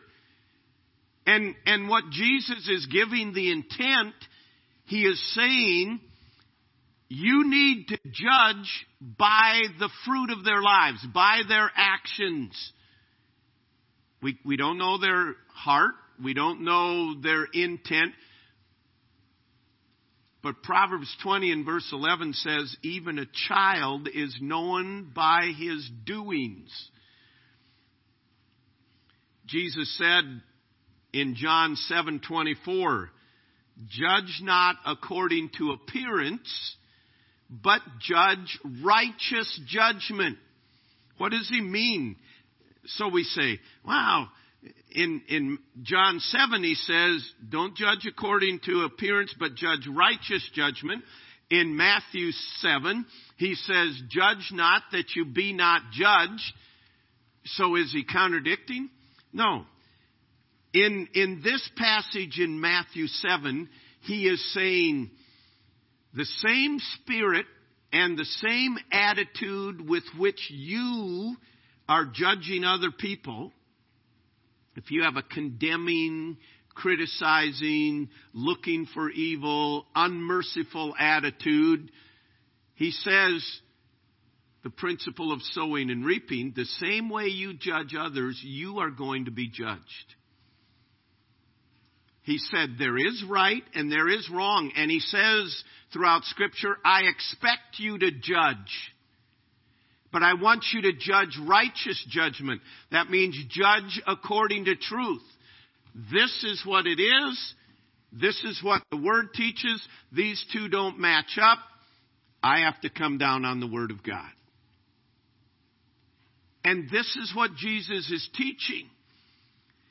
And, 1.27 1.55
and 1.65 1.89
what 1.89 2.05
Jesus 2.11 2.69
is 2.69 2.87
giving 2.87 3.33
the 3.33 3.51
intent, 3.51 4.15
he 4.85 5.03
is 5.03 5.21
saying, 5.35 6.01
you 7.09 7.49
need 7.49 7.89
to 7.89 7.99
judge 8.05 8.87
by 9.01 9.63
the 9.79 9.91
fruit 10.05 10.31
of 10.31 10.45
their 10.45 10.61
lives, 10.61 11.05
by 11.15 11.43
their 11.49 11.71
actions. 11.75 12.73
We, 14.23 14.39
we 14.45 14.57
don't 14.57 14.79
know 14.79 14.99
their 14.99 15.35
heart. 15.53 15.95
We 16.23 16.35
don't 16.35 16.63
know 16.63 17.21
their 17.21 17.45
intent. 17.45 18.13
But 20.43 20.63
Proverbs 20.63 21.15
20 21.23 21.51
and 21.51 21.67
verse 21.67 21.89
11 21.93 22.35
says, 22.35 22.77
even 22.83 23.19
a 23.19 23.27
child 23.49 24.09
is 24.13 24.37
known 24.41 25.11
by 25.15 25.53
his 25.59 25.91
doings. 26.05 26.71
Jesus 29.47 29.97
said 29.97 30.43
in 31.13 31.35
John 31.35 31.77
7:24, 31.77 33.11
"Judge 33.89 34.41
not 34.43 34.77
according 34.85 35.51
to 35.51 35.73
appearance, 35.73 36.77
but 37.49 37.81
judge 38.01 38.59
righteous 38.83 39.61
judgment." 39.67 40.39
What 41.17 41.33
does 41.33 41.49
he 41.49 41.61
mean? 41.61 42.17
So 42.87 43.09
we 43.09 43.25
say, 43.25 43.61
"Wow, 43.83 44.31
in, 44.91 45.23
in 45.29 45.59
John 45.83 46.21
7, 46.21 46.63
he 46.63 46.75
says, 46.75 47.33
don't 47.49 47.77
judge 47.77 48.07
according 48.07 48.61
to 48.65 48.83
appearance, 48.83 49.35
but 49.39 49.55
judge 49.55 49.87
righteous 49.89 50.49
judgment. 50.55 51.03
In 51.51 51.77
Matthew 51.77 52.31
7, 52.59 53.05
he 53.37 53.55
says, 53.55 54.01
judge 54.09 54.51
not 54.53 54.83
that 54.93 55.15
you 55.15 55.27
be 55.27 55.53
not 55.53 55.83
judged. 55.93 56.53
So 57.45 57.77
is 57.77 57.93
he 57.93 58.05
contradicting? 58.05 58.91
No. 59.33 59.65
In, 60.73 61.09
in 61.15 61.43
this 61.45 61.69
passage 61.77 62.39
in 62.39 62.61
Matthew 62.61 63.07
7, 63.07 63.69
he 64.03 64.27
is 64.27 64.53
saying 64.53 65.11
the 66.15 66.25
same 66.25 66.79
spirit 66.95 67.47
and 67.93 68.19
the 68.19 68.25
same 68.25 68.77
attitude 68.91 69.89
with 69.89 70.05
which 70.19 70.51
you 70.51 71.37
are 71.89 72.07
judging 72.13 72.65
other 72.65 72.91
people 72.91 73.53
if 74.77 74.91
you 74.91 75.03
have 75.03 75.17
a 75.17 75.23
condemning, 75.23 76.37
criticizing, 76.75 78.09
looking 78.33 78.87
for 78.93 79.11
evil, 79.11 79.87
unmerciful 79.95 80.95
attitude, 80.99 81.91
he 82.75 82.91
says 82.91 83.61
the 84.63 84.71
principle 84.71 85.33
of 85.33 85.41
sowing 85.43 85.91
and 85.91 86.05
reaping, 86.05 86.53
the 86.55 86.65
same 86.65 87.09
way 87.09 87.27
you 87.27 87.55
judge 87.55 87.95
others, 87.99 88.39
you 88.43 88.79
are 88.81 88.91
going 88.91 89.25
to 89.25 89.31
be 89.31 89.49
judged. 89.49 90.15
He 92.23 92.39
said 92.39 92.71
there 92.77 92.99
is 92.99 93.25
right 93.29 93.63
and 93.75 93.91
there 93.91 94.09
is 94.09 94.29
wrong. 94.29 94.73
And 94.77 94.91
he 94.91 94.99
says 94.99 95.63
throughout 95.93 96.25
scripture, 96.25 96.77
I 96.85 97.03
expect 97.03 97.79
you 97.79 97.97
to 97.99 98.11
judge. 98.11 98.93
But 100.17 100.23
I 100.23 100.33
want 100.33 100.65
you 100.73 100.81
to 100.81 100.95
judge 100.95 101.39
righteous 101.47 102.03
judgment. 102.09 102.63
That 102.91 103.11
means 103.11 103.37
judge 103.51 104.01
according 104.07 104.65
to 104.65 104.75
truth. 104.75 105.21
This 106.11 106.43
is 106.43 106.63
what 106.65 106.87
it 106.87 106.99
is. 106.99 107.55
This 108.19 108.43
is 108.45 108.59
what 108.65 108.81
the 108.91 108.97
Word 108.97 109.35
teaches. 109.35 109.87
These 110.11 110.43
two 110.55 110.71
don't 110.71 110.99
match 110.99 111.39
up. 111.39 111.59
I 112.43 112.61
have 112.61 112.81
to 112.81 112.89
come 112.89 113.19
down 113.19 113.45
on 113.45 113.61
the 113.61 113.67
Word 113.67 113.91
of 113.91 114.03
God. 114.03 114.31
And 116.65 116.89
this 116.89 117.15
is 117.21 117.35
what 117.37 117.55
Jesus 117.55 118.11
is 118.11 118.27
teaching. 118.39 118.89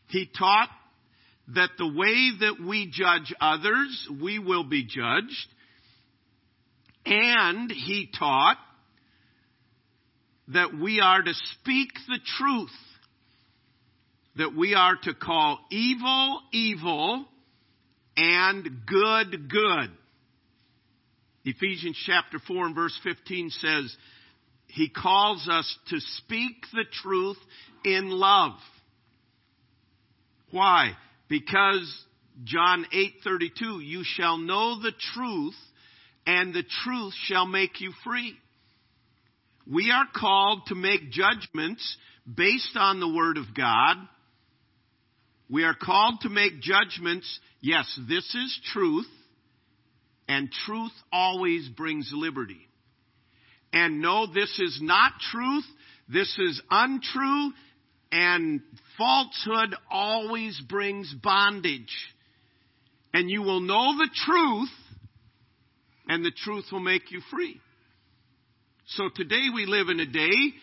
He 0.08 0.26
taught 0.26 0.70
that 1.50 1.70
the 1.78 1.86
way 1.86 2.32
that 2.40 2.66
we 2.68 2.92
judge 2.92 3.32
others, 3.40 4.10
we 4.20 4.40
will 4.40 4.64
be 4.64 4.86
judged. 4.86 5.48
And 7.06 7.70
he 7.70 8.10
taught 8.18 8.58
that 10.50 10.78
we 10.78 11.00
are 11.00 11.22
to 11.22 11.34
speak 11.34 11.90
the 12.08 12.20
truth, 12.38 12.70
that 14.38 14.56
we 14.56 14.76
are 14.76 14.96
to 15.04 15.14
call 15.14 15.60
evil 15.72 16.42
evil 16.52 17.26
and 18.18 18.68
good 18.86 19.50
good. 19.50 19.90
Ephesians 21.46 22.02
chapter 22.06 22.40
4 22.48 22.68
and 22.68 22.76
verse 22.76 22.98
15 23.04 23.52
says, 23.52 23.96
He 24.68 24.90
calls 24.90 25.48
us 25.48 25.78
to 25.90 26.00
speak 26.00 26.56
the 26.74 26.86
truth 27.04 27.38
in 27.84 28.10
love. 28.10 28.54
Why? 30.52 30.92
Because 31.28 32.06
John 32.44 32.86
8:32, 32.92 33.84
you 33.84 34.04
shall 34.04 34.38
know 34.38 34.80
the 34.82 34.94
truth 35.14 35.56
and 36.26 36.54
the 36.54 36.64
truth 36.84 37.14
shall 37.26 37.46
make 37.46 37.80
you 37.80 37.92
free. 38.04 38.38
We 39.72 39.92
are 39.92 40.06
called 40.16 40.68
to 40.68 40.76
make 40.76 41.12
judgments 41.12 41.98
based 42.32 42.76
on 42.76 43.00
the 43.00 43.10
Word 43.12 43.38
of 43.38 43.56
God 43.56 43.98
We 45.50 45.64
are 45.64 45.76
called 45.80 46.22
to 46.22 46.30
make 46.30 46.60
judgments. 46.60 47.40
Yes, 47.62 48.00
this 48.08 48.24
is 48.34 48.60
truth, 48.74 49.08
and 50.28 50.52
truth 50.66 50.92
always 51.12 51.70
brings 51.70 52.12
liberty. 52.14 52.68
And 53.72 54.02
no, 54.02 54.26
this 54.26 54.58
is 54.60 54.80
not 54.82 55.12
truth, 55.32 55.66
this 56.10 56.36
is 56.40 56.62
untrue, 56.72 57.52
and 58.12 58.62
falsehood 58.98 59.76
always 59.92 60.60
brings 60.68 61.14
bondage. 61.14 61.94
And 63.14 63.30
you 63.30 63.42
will 63.42 63.60
know 63.60 63.98
the 63.98 64.10
truth, 64.26 64.70
and 66.08 66.24
the 66.24 66.32
truth 66.32 66.66
will 66.72 66.80
make 66.80 67.12
you 67.12 67.22
free. 67.32 67.60
So 68.88 69.10
today 69.16 69.48
we 69.54 69.66
live 69.66 69.90
in 69.90 70.00
a 70.00 70.06
day, 70.06 70.54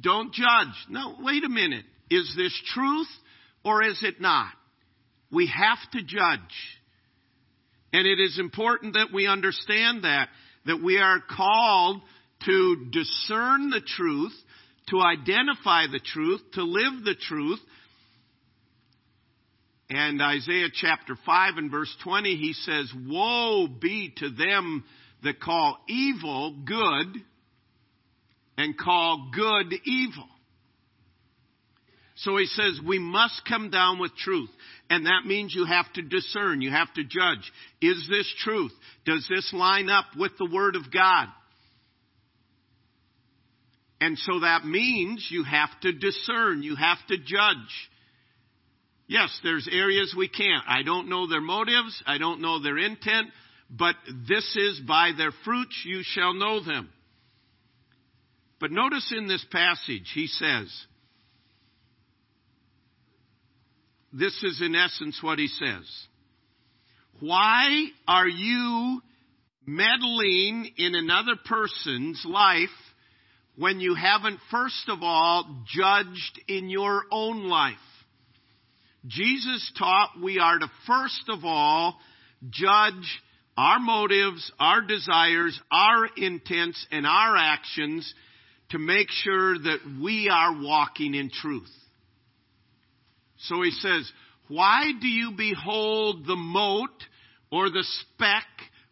don't 0.00 0.32
judge. 0.32 0.74
No, 0.88 1.16
wait 1.20 1.44
a 1.44 1.48
minute. 1.48 1.84
Is 2.10 2.32
this 2.36 2.52
truth 2.74 3.06
or 3.64 3.84
is 3.84 3.98
it 4.02 4.20
not? 4.20 4.52
We 5.30 5.46
have 5.46 5.78
to 5.92 6.02
judge. 6.02 6.40
And 7.92 8.06
it 8.06 8.18
is 8.18 8.38
important 8.40 8.94
that 8.94 9.12
we 9.14 9.28
understand 9.28 10.02
that, 10.02 10.28
that 10.66 10.82
we 10.82 10.98
are 10.98 11.20
called 11.20 12.02
to 12.46 12.86
discern 12.90 13.70
the 13.70 13.82
truth, 13.86 14.32
to 14.88 15.00
identify 15.00 15.86
the 15.86 16.00
truth, 16.00 16.40
to 16.54 16.64
live 16.64 17.04
the 17.04 17.14
truth. 17.14 17.60
And 19.88 20.20
Isaiah 20.20 20.68
chapter 20.72 21.16
5 21.24 21.58
and 21.58 21.70
verse 21.70 21.94
20, 22.02 22.34
he 22.36 22.54
says, 22.54 22.92
Woe 23.08 23.68
be 23.68 24.12
to 24.16 24.30
them 24.30 24.82
that 25.22 25.40
call 25.40 25.78
evil 25.88 26.56
good 26.64 27.22
and 28.56 28.78
call 28.78 29.30
good 29.34 29.74
evil. 29.84 30.28
So 32.16 32.36
he 32.36 32.46
says 32.46 32.78
we 32.86 32.98
must 32.98 33.42
come 33.48 33.70
down 33.70 33.98
with 33.98 34.14
truth. 34.16 34.50
And 34.88 35.06
that 35.06 35.26
means 35.26 35.54
you 35.54 35.64
have 35.64 35.90
to 35.94 36.02
discern, 36.02 36.60
you 36.60 36.70
have 36.70 36.92
to 36.94 37.02
judge. 37.02 37.50
Is 37.80 38.06
this 38.08 38.32
truth? 38.38 38.72
Does 39.04 39.26
this 39.28 39.52
line 39.52 39.88
up 39.88 40.04
with 40.16 40.32
the 40.38 40.48
Word 40.50 40.76
of 40.76 40.92
God? 40.92 41.28
And 44.00 44.18
so 44.18 44.40
that 44.40 44.64
means 44.64 45.26
you 45.30 45.44
have 45.44 45.70
to 45.82 45.92
discern, 45.92 46.62
you 46.62 46.76
have 46.76 46.98
to 47.08 47.16
judge. 47.16 47.90
Yes, 49.06 49.30
there's 49.44 49.68
areas 49.70 50.14
we 50.16 50.28
can't. 50.28 50.64
I 50.66 50.82
don't 50.82 51.08
know 51.08 51.28
their 51.28 51.40
motives, 51.40 52.02
I 52.06 52.18
don't 52.18 52.40
know 52.40 52.60
their 52.60 52.78
intent, 52.78 53.28
but 53.70 53.94
this 54.28 54.56
is 54.56 54.80
by 54.80 55.12
their 55.16 55.32
fruits 55.44 55.82
you 55.84 56.02
shall 56.02 56.34
know 56.34 56.64
them. 56.64 56.90
But 58.62 58.70
notice 58.70 59.12
in 59.14 59.26
this 59.26 59.44
passage, 59.50 60.12
he 60.14 60.28
says, 60.28 60.72
this 64.12 64.40
is 64.44 64.62
in 64.64 64.76
essence 64.76 65.20
what 65.20 65.40
he 65.40 65.48
says. 65.48 66.06
Why 67.18 67.86
are 68.06 68.28
you 68.28 69.00
meddling 69.66 70.70
in 70.76 70.94
another 70.94 71.32
person's 71.44 72.24
life 72.24 72.68
when 73.56 73.80
you 73.80 73.96
haven't 73.96 74.38
first 74.52 74.88
of 74.88 75.00
all 75.02 75.64
judged 75.66 76.40
in 76.46 76.70
your 76.70 77.02
own 77.10 77.48
life? 77.48 77.74
Jesus 79.08 79.72
taught 79.76 80.22
we 80.22 80.38
are 80.38 80.60
to 80.60 80.70
first 80.86 81.24
of 81.30 81.44
all 81.44 81.98
judge 82.48 83.22
our 83.56 83.80
motives, 83.80 84.52
our 84.60 84.82
desires, 84.82 85.60
our 85.72 86.06
intents, 86.16 86.86
and 86.92 87.04
our 87.08 87.36
actions 87.36 88.14
to 88.72 88.78
make 88.78 89.08
sure 89.10 89.58
that 89.58 89.78
we 90.02 90.28
are 90.32 90.60
walking 90.60 91.14
in 91.14 91.30
truth. 91.30 91.70
So 93.44 93.62
he 93.62 93.70
says, 93.70 94.10
Why 94.48 94.84
do 95.00 95.06
you 95.06 95.32
behold 95.36 96.26
the 96.26 96.36
mote 96.36 96.90
or 97.50 97.70
the 97.70 97.84
speck 98.00 98.46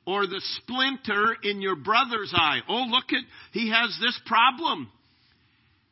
or 0.06 0.26
the 0.26 0.42
splinter 0.58 1.36
in 1.42 1.60
your 1.60 1.76
brother's 1.76 2.32
eye? 2.34 2.60
Oh, 2.68 2.86
look 2.88 3.12
at, 3.12 3.24
he 3.52 3.70
has 3.70 3.96
this 4.00 4.18
problem. 4.26 4.90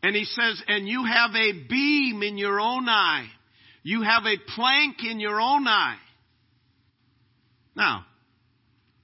And 0.03 0.15
he 0.15 0.25
says, 0.25 0.62
And 0.69 0.87
you 0.87 1.05
have 1.05 1.31
a 1.35 1.67
beam 1.69 2.23
in 2.23 2.39
your 2.39 2.61
own 2.61 2.89
eye. 2.89 3.27
You 3.83 4.03
have 4.03 4.25
a 4.25 4.37
plank 4.55 4.97
in 5.03 5.19
your 5.19 5.41
own 5.41 5.67
eye. 5.67 5.97
Now, 7.75 8.05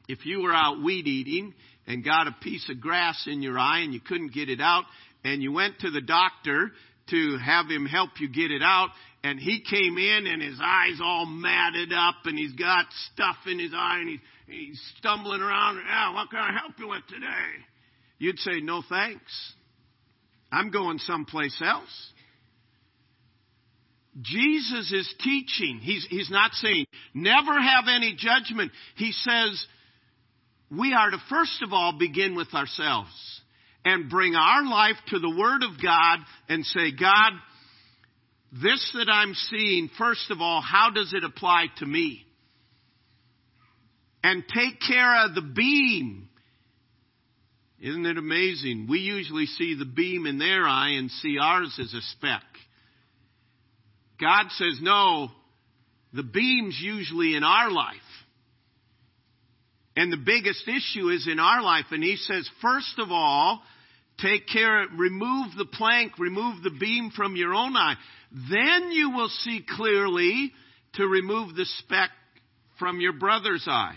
if 0.08 0.26
you 0.26 0.42
were 0.42 0.54
out 0.54 0.82
weed 0.82 1.06
eating 1.06 1.54
and 1.86 2.04
got 2.04 2.26
a 2.26 2.36
piece 2.42 2.68
of 2.70 2.80
grass 2.80 3.26
in 3.26 3.42
your 3.42 3.58
eye 3.58 3.80
and 3.80 3.92
you 3.92 4.00
couldn't 4.00 4.32
get 4.32 4.48
it 4.48 4.60
out, 4.60 4.84
and 5.24 5.42
you 5.42 5.52
went 5.52 5.78
to 5.80 5.90
the 5.90 6.00
doctor 6.00 6.70
to 7.10 7.38
have 7.38 7.66
him 7.66 7.86
help 7.86 8.10
you 8.18 8.28
get 8.28 8.50
it 8.50 8.62
out, 8.62 8.88
and 9.22 9.38
he 9.38 9.62
came 9.62 9.98
in 9.98 10.26
and 10.26 10.42
his 10.42 10.58
eyes 10.62 11.00
all 11.02 11.26
matted 11.26 11.92
up 11.92 12.16
and 12.24 12.38
he's 12.38 12.52
got 12.52 12.86
stuff 13.12 13.36
in 13.46 13.58
his 13.58 13.72
eye 13.74 13.98
and 14.00 14.08
he's, 14.08 14.20
he's 14.46 14.92
stumbling 14.98 15.40
around. 15.40 15.80
Ah, 15.88 16.12
what 16.14 16.30
can 16.30 16.40
I 16.40 16.52
help 16.52 16.78
you 16.78 16.88
with 16.88 17.06
today? 17.08 17.64
You'd 18.18 18.38
say, 18.38 18.60
no 18.60 18.82
thanks. 18.86 19.54
I'm 20.52 20.70
going 20.70 20.98
someplace 20.98 21.60
else. 21.64 22.12
Jesus 24.20 24.92
is 24.92 25.12
teaching. 25.20 25.80
He's, 25.82 26.06
he's 26.08 26.30
not 26.30 26.52
saying, 26.52 26.86
never 27.14 27.60
have 27.60 27.84
any 27.88 28.14
judgment. 28.16 28.70
He 28.96 29.10
says, 29.10 29.66
we 30.70 30.92
are 30.92 31.10
to 31.10 31.18
first 31.28 31.62
of 31.62 31.72
all 31.72 31.96
begin 31.98 32.34
with 32.34 32.52
ourselves 32.54 33.10
and 33.84 34.08
bring 34.08 34.34
our 34.34 34.64
life 34.64 34.96
to 35.08 35.18
the 35.18 35.30
Word 35.30 35.62
of 35.62 35.82
God 35.82 36.18
and 36.48 36.64
say, 36.64 36.90
God, 36.90 37.32
this 38.52 38.92
that 38.94 39.10
I'm 39.10 39.34
seeing, 39.34 39.90
first 39.98 40.30
of 40.30 40.40
all, 40.40 40.60
how 40.60 40.90
does 40.90 41.12
it 41.12 41.24
apply 41.24 41.66
to 41.78 41.86
me? 41.86 42.24
And 44.22 44.42
take 44.42 44.80
care 44.80 45.26
of 45.26 45.34
the 45.34 45.42
beam. 45.42 46.28
Isn't 47.80 48.06
it 48.06 48.16
amazing? 48.16 48.86
We 48.88 49.00
usually 49.00 49.46
see 49.46 49.74
the 49.78 49.84
beam 49.84 50.24
in 50.24 50.38
their 50.38 50.66
eye 50.66 50.92
and 50.92 51.10
see 51.10 51.36
ours 51.38 51.78
as 51.78 51.92
a 51.92 52.00
speck. 52.00 52.42
God 54.18 54.46
says, 54.50 54.78
no, 54.80 55.28
the 56.14 56.22
beam's 56.22 56.80
usually 56.80 57.34
in 57.34 57.44
our 57.44 57.70
life. 57.70 57.96
And 59.96 60.12
the 60.12 60.16
biggest 60.16 60.66
issue 60.66 61.08
is 61.08 61.28
in 61.30 61.38
our 61.38 61.62
life. 61.62 61.86
And 61.90 62.02
he 62.02 62.16
says, 62.16 62.48
first 62.60 62.98
of 62.98 63.10
all, 63.10 63.62
take 64.18 64.48
care, 64.48 64.86
remove 64.96 65.56
the 65.56 65.66
plank, 65.66 66.18
remove 66.18 66.62
the 66.62 66.70
beam 66.70 67.10
from 67.14 67.36
your 67.36 67.54
own 67.54 67.76
eye. 67.76 67.94
Then 68.50 68.90
you 68.90 69.10
will 69.10 69.28
see 69.28 69.64
clearly 69.68 70.52
to 70.94 71.06
remove 71.06 71.54
the 71.54 71.66
speck 71.78 72.10
from 72.78 73.00
your 73.00 73.12
brother's 73.12 73.66
eye. 73.68 73.96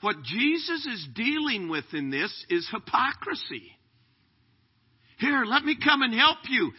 What 0.00 0.22
Jesus 0.22 0.86
is 0.86 1.08
dealing 1.14 1.68
with 1.68 1.84
in 1.92 2.10
this 2.10 2.32
is 2.48 2.68
hypocrisy. 2.72 3.62
Here, 5.18 5.44
let 5.46 5.64
me 5.64 5.76
come 5.82 6.02
and 6.02 6.14
help 6.14 6.38
you. 6.48 6.72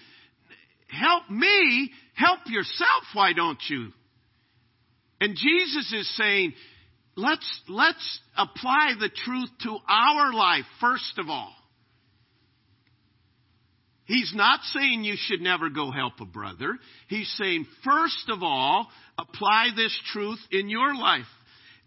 Help 0.90 1.30
me, 1.30 1.92
help 2.14 2.40
yourself, 2.48 3.04
why 3.14 3.34
don't 3.34 3.62
you? 3.68 3.90
And 5.20 5.36
Jesus 5.36 5.94
is 5.94 6.16
saying, 6.18 6.54
let's, 7.16 7.62
let's 7.68 8.20
apply 8.38 8.94
the 9.00 9.10
truth 9.10 9.50
to 9.64 9.78
our 9.88 10.34
life 10.34 10.66
first 10.80 11.18
of 11.18 11.30
all. 11.30 11.54
He's 14.06 14.34
not 14.36 14.60
saying 14.66 15.04
you 15.04 15.16
should 15.18 15.42
never 15.42 15.70
go 15.70 15.92
help 15.92 16.14
a 16.22 16.26
brother. 16.26 16.78
He's 17.08 17.32
saying, 17.38 17.66
first 17.84 18.30
of 18.30 18.44
all, 18.44 18.88
apply 19.18 19.70
this 19.76 19.98
truth 20.14 20.40
in 20.52 20.70
your 20.70 20.94
life. 20.94 21.26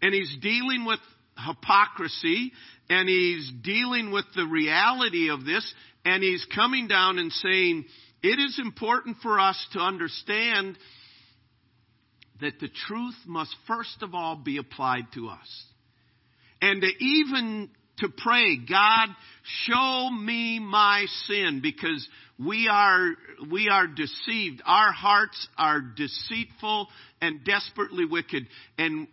And 0.01 0.13
he's 0.13 0.35
dealing 0.41 0.83
with 0.85 0.99
hypocrisy 1.37 2.51
and 2.89 3.07
he's 3.07 3.49
dealing 3.63 4.11
with 4.11 4.25
the 4.35 4.45
reality 4.45 5.29
of 5.29 5.45
this 5.45 5.73
and 6.03 6.21
he's 6.21 6.45
coming 6.53 6.87
down 6.87 7.19
and 7.19 7.31
saying, 7.31 7.85
it 8.21 8.39
is 8.39 8.59
important 8.61 9.17
for 9.21 9.39
us 9.39 9.57
to 9.73 9.79
understand 9.79 10.77
that 12.41 12.59
the 12.59 12.69
truth 12.87 13.15
must 13.25 13.55
first 13.67 14.01
of 14.01 14.13
all 14.13 14.35
be 14.35 14.57
applied 14.57 15.07
to 15.13 15.27
us. 15.29 15.65
And 16.61 16.81
to 16.81 16.87
even 17.03 17.69
to 17.99 18.09
pray, 18.09 18.57
God, 18.57 19.09
show 19.65 20.09
me 20.09 20.59
my 20.59 21.05
sin 21.27 21.59
because 21.61 22.07
we 22.37 22.69
are, 22.71 23.11
we 23.51 23.69
are 23.69 23.87
deceived. 23.87 24.61
Our 24.65 24.91
hearts 24.91 25.47
are 25.57 25.81
deceitful 25.81 26.87
and 27.21 27.43
desperately 27.43 28.05
wicked. 28.05 28.47
And 28.77 29.07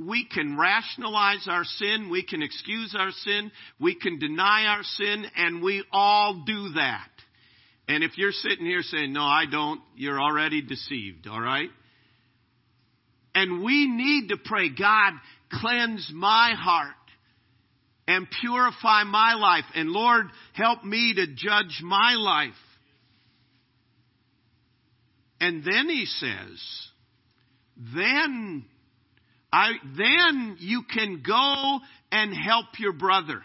we 0.00 0.26
can 0.26 0.58
rationalize 0.58 1.46
our 1.48 1.64
sin. 1.64 2.08
We 2.10 2.24
can 2.24 2.42
excuse 2.42 2.94
our 2.98 3.10
sin. 3.10 3.52
We 3.80 3.94
can 3.94 4.18
deny 4.18 4.66
our 4.66 4.82
sin. 4.82 5.26
And 5.36 5.62
we 5.62 5.84
all 5.92 6.42
do 6.44 6.70
that. 6.70 7.08
And 7.88 8.02
if 8.02 8.16
you're 8.16 8.32
sitting 8.32 8.64
here 8.64 8.82
saying, 8.82 9.12
no, 9.12 9.22
I 9.22 9.44
don't, 9.50 9.80
you're 9.96 10.20
already 10.20 10.62
deceived, 10.62 11.26
all 11.26 11.40
right? 11.40 11.68
And 13.34 13.62
we 13.64 13.86
need 13.86 14.28
to 14.28 14.36
pray, 14.36 14.68
God, 14.68 15.12
cleanse 15.50 16.10
my 16.14 16.54
heart 16.56 16.94
and 18.06 18.26
purify 18.40 19.04
my 19.04 19.34
life. 19.34 19.64
And 19.74 19.90
Lord, 19.90 20.26
help 20.54 20.84
me 20.84 21.14
to 21.14 21.26
judge 21.26 21.80
my 21.82 22.14
life. 22.14 22.52
And 25.40 25.64
then 25.64 25.88
he 25.88 26.06
says, 26.06 26.88
then 27.94 28.64
I, 29.52 29.72
then 29.96 30.56
you 30.60 30.82
can 30.82 31.22
go 31.26 31.78
and 32.12 32.34
help 32.34 32.66
your 32.78 32.92
brother. 32.92 33.42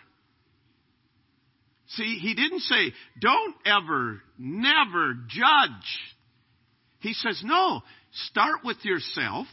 See, 1.89 2.19
he 2.21 2.33
didn't 2.33 2.59
say, 2.61 2.93
don't 3.19 3.55
ever, 3.65 4.21
never 4.37 5.13
judge. 5.27 5.99
He 6.99 7.13
says, 7.13 7.41
no, 7.43 7.81
start 8.27 8.59
with 8.63 8.83
yourself 8.83 9.47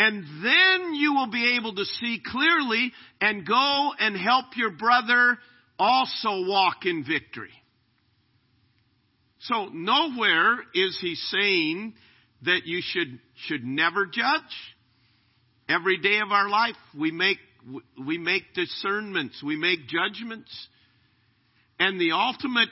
and 0.00 0.24
then 0.42 0.94
you 0.94 1.12
will 1.12 1.30
be 1.30 1.58
able 1.58 1.74
to 1.74 1.84
see 1.84 2.22
clearly 2.24 2.90
and 3.20 3.46
go 3.46 3.90
and 3.98 4.16
help 4.16 4.46
your 4.56 4.70
brother 4.70 5.36
also 5.78 6.46
walk 6.46 6.86
in 6.86 7.04
victory. 7.04 7.52
So 9.40 9.66
nowhere 9.66 10.60
is 10.74 10.96
he 11.02 11.16
saying 11.16 11.92
that 12.46 12.62
you 12.64 12.80
should, 12.82 13.18
should 13.44 13.62
never 13.62 14.06
judge. 14.06 14.40
Every 15.68 15.98
day 15.98 16.20
of 16.20 16.32
our 16.32 16.48
life 16.48 16.76
we 16.98 17.10
make, 17.10 17.36
we 18.02 18.16
make 18.16 18.54
discernments, 18.54 19.42
we 19.44 19.56
make 19.56 19.80
judgments. 19.86 20.68
And 21.78 22.00
the 22.00 22.12
ultimate 22.12 22.70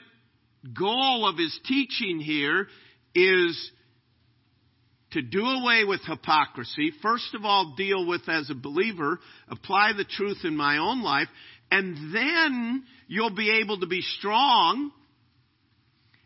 goal 0.73 1.29
of 1.29 1.37
his 1.37 1.59
teaching 1.67 2.19
here 2.19 2.65
is 3.13 3.71
to 5.11 5.21
do 5.21 5.43
away 5.43 5.83
with 5.85 6.01
hypocrisy. 6.05 6.91
First 7.01 7.33
of 7.33 7.45
all, 7.45 7.73
deal 7.75 8.05
with 8.05 8.27
as 8.27 8.49
a 8.49 8.55
believer, 8.55 9.19
apply 9.47 9.93
the 9.97 10.05
truth 10.05 10.39
in 10.43 10.55
my 10.55 10.77
own 10.77 11.01
life, 11.01 11.27
and 11.71 12.13
then 12.13 12.83
you'll 13.07 13.35
be 13.35 13.59
able 13.61 13.79
to 13.79 13.87
be 13.87 14.01
strong 14.01 14.91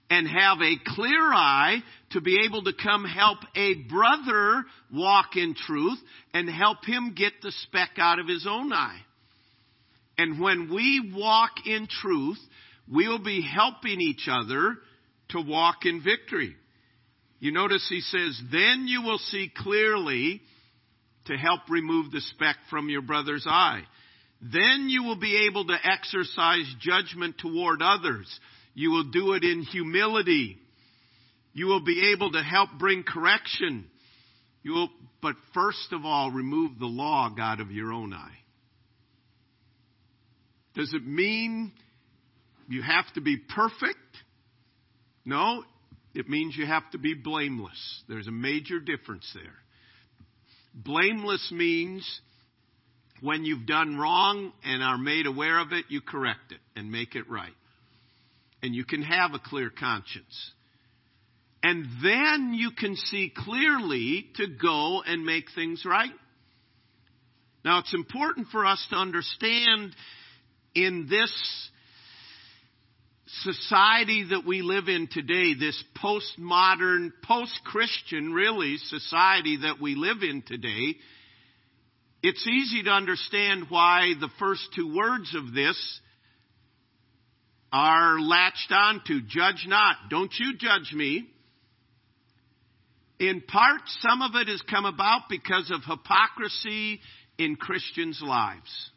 and 0.10 0.28
have 0.28 0.62
a 0.62 0.76
clear 0.96 1.34
eye 1.34 1.78
to 2.12 2.22
be 2.22 2.46
able 2.46 2.64
to 2.64 2.74
come 2.74 3.04
help 3.04 3.40
a 3.56 3.74
brother 3.90 4.64
walk 4.94 5.36
in 5.36 5.56
truth 5.56 5.98
and 6.34 6.50
help 6.50 6.86
him 6.86 7.14
get 7.16 7.34
the 7.42 7.52
speck 7.64 7.92
out 7.98 8.20
of 8.20 8.28
his 8.28 8.46
own 8.48 8.72
eye. 8.72 9.00
And 10.18 10.40
when 10.40 10.72
we 10.72 11.12
walk 11.16 11.52
in 11.66 11.88
truth, 11.90 12.38
we'll 12.88 13.24
be 13.24 13.42
helping 13.42 14.00
each 14.02 14.28
other 14.30 14.76
to 15.30 15.42
walk 15.42 15.86
in 15.86 16.04
victory. 16.04 16.56
You 17.44 17.52
notice 17.52 17.86
he 17.90 18.00
says, 18.00 18.42
then 18.54 18.86
you 18.88 19.02
will 19.02 19.18
see 19.18 19.52
clearly 19.54 20.42
to 21.26 21.36
help 21.36 21.60
remove 21.68 22.10
the 22.10 22.22
speck 22.22 22.56
from 22.70 22.88
your 22.88 23.02
brother's 23.02 23.46
eye. 23.46 23.82
Then 24.42 24.88
you 24.88 25.04
will 25.04 25.20
be 25.20 25.46
able 25.50 25.68
to 25.68 25.76
exercise 25.84 26.74
judgment 26.80 27.38
toward 27.40 27.82
others. 27.82 28.28
You 28.74 28.92
will 28.92 29.12
do 29.12 29.34
it 29.34 29.44
in 29.44 29.64
humility. 29.64 30.58
You 31.52 31.66
will 31.66 31.84
be 31.84 32.14
able 32.14 32.32
to 32.32 32.42
help 32.42 32.70
bring 32.80 33.04
correction. 33.04 33.88
You 34.64 34.72
will, 34.72 34.90
but 35.22 35.36
first 35.54 35.92
of 35.92 36.06
all, 36.06 36.32
remove 36.32 36.80
the 36.80 36.86
log 36.86 37.42
out 37.42 37.60
of 37.60 37.72
your 37.72 37.92
own 37.92 38.14
eye. 38.14 38.38
Does 40.76 40.94
it 40.94 41.06
mean 41.06 41.74
you 42.70 42.82
have 42.84 43.14
to 43.16 43.22
be 43.22 43.36
perfect? 43.36 43.98
No, 45.26 45.66
it 46.14 46.30
means 46.30 46.56
you 46.56 46.66
have 46.66 46.90
to 46.92 46.98
be 46.98 47.14
blameless. 47.14 48.04
There's 48.08 48.28
a 48.28 48.32
major 48.32 48.80
difference 48.80 49.30
there. 49.34 49.56
Blameless 50.74 51.52
means 51.52 52.22
when 53.22 53.46
you've 53.46 53.66
done 53.66 53.98
wrong 53.98 54.52
and 54.64 54.84
are 54.84 54.98
made 54.98 55.26
aware 55.26 55.60
of 55.60 55.72
it, 55.72 55.86
you 55.90 56.02
correct 56.02 56.52
it 56.52 56.60
and 56.76 56.92
make 56.92 57.16
it 57.16 57.30
right 57.30 57.54
and 58.64 58.74
you 58.74 58.86
can 58.86 59.04
have 59.04 59.34
a 59.34 59.40
clear 59.40 59.70
conscience. 59.70 60.52
And 61.62 61.86
then 62.02 62.54
you 62.54 62.72
can 62.72 62.96
see 62.96 63.32
clearly 63.36 64.26
to 64.38 64.48
go 64.48 65.04
and 65.06 65.26
make 65.26 65.46
things 65.54 65.84
right. 65.86 66.12
Now 67.64 67.80
it's 67.80 67.94
important 67.94 68.48
for 68.48 68.66
us 68.66 68.86
to 68.90 68.96
understand 68.96 69.96
in 70.74 71.08
this 71.10 71.32
society 73.42 74.28
that 74.30 74.46
we 74.46 74.62
live 74.62 74.88
in 74.88 75.08
today, 75.08 75.54
this 75.54 75.82
postmodern, 75.98 77.12
post-Christian 77.24 78.34
really 78.34 78.78
society 78.78 79.58
that 79.64 79.82
we 79.82 79.96
live 79.96 80.22
in 80.22 80.44
today, 80.44 80.96
it's 82.22 82.48
easy 82.48 82.84
to 82.84 82.90
understand 82.90 83.66
why 83.70 84.14
the 84.20 84.30
first 84.40 84.62
two 84.76 84.96
words 84.96 85.36
of 85.36 85.54
this 85.54 86.00
are 87.72 88.20
latched 88.20 88.72
onto. 88.72 89.22
Judge 89.28 89.66
not. 89.68 89.96
Don't 90.10 90.32
you 90.40 90.56
judge 90.58 90.94
me. 90.94 91.28
In 93.20 93.42
part, 93.42 93.82
some 94.00 94.22
of 94.22 94.36
it 94.36 94.48
has 94.48 94.62
come 94.70 94.86
about 94.86 95.24
because 95.30 95.72
of 95.72 95.82
hypocrisy 95.84 97.00
in 97.38 97.56
Christians' 97.56 98.22
lives. 98.24 98.92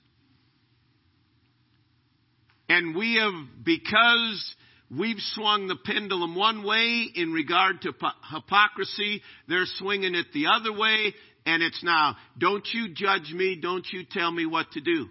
And 2.69 2.97
we 2.97 3.15
have, 3.17 3.65
because 3.65 4.55
we've 4.91 5.21
swung 5.35 5.69
the 5.69 5.77
pendulum 5.85 6.35
one 6.35 6.65
way 6.65 7.07
in 7.15 7.33
regard 7.33 7.83
to 7.83 7.93
hypocrisy, 8.33 9.23
they're 9.49 9.67
swinging 9.79 10.15
it 10.15 10.27
the 10.33 10.47
other 10.47 10.73
way, 10.73 11.15
and 11.45 11.63
it's 11.63 11.83
now, 11.85 12.17
don't 12.39 12.67
you 12.73 12.89
judge 12.93 13.33
me, 13.33 13.59
don't 13.61 13.87
you 13.93 14.03
tell 14.11 14.31
me 14.31 14.47
what 14.47 14.71
to 14.73 14.81
do. 14.81 15.07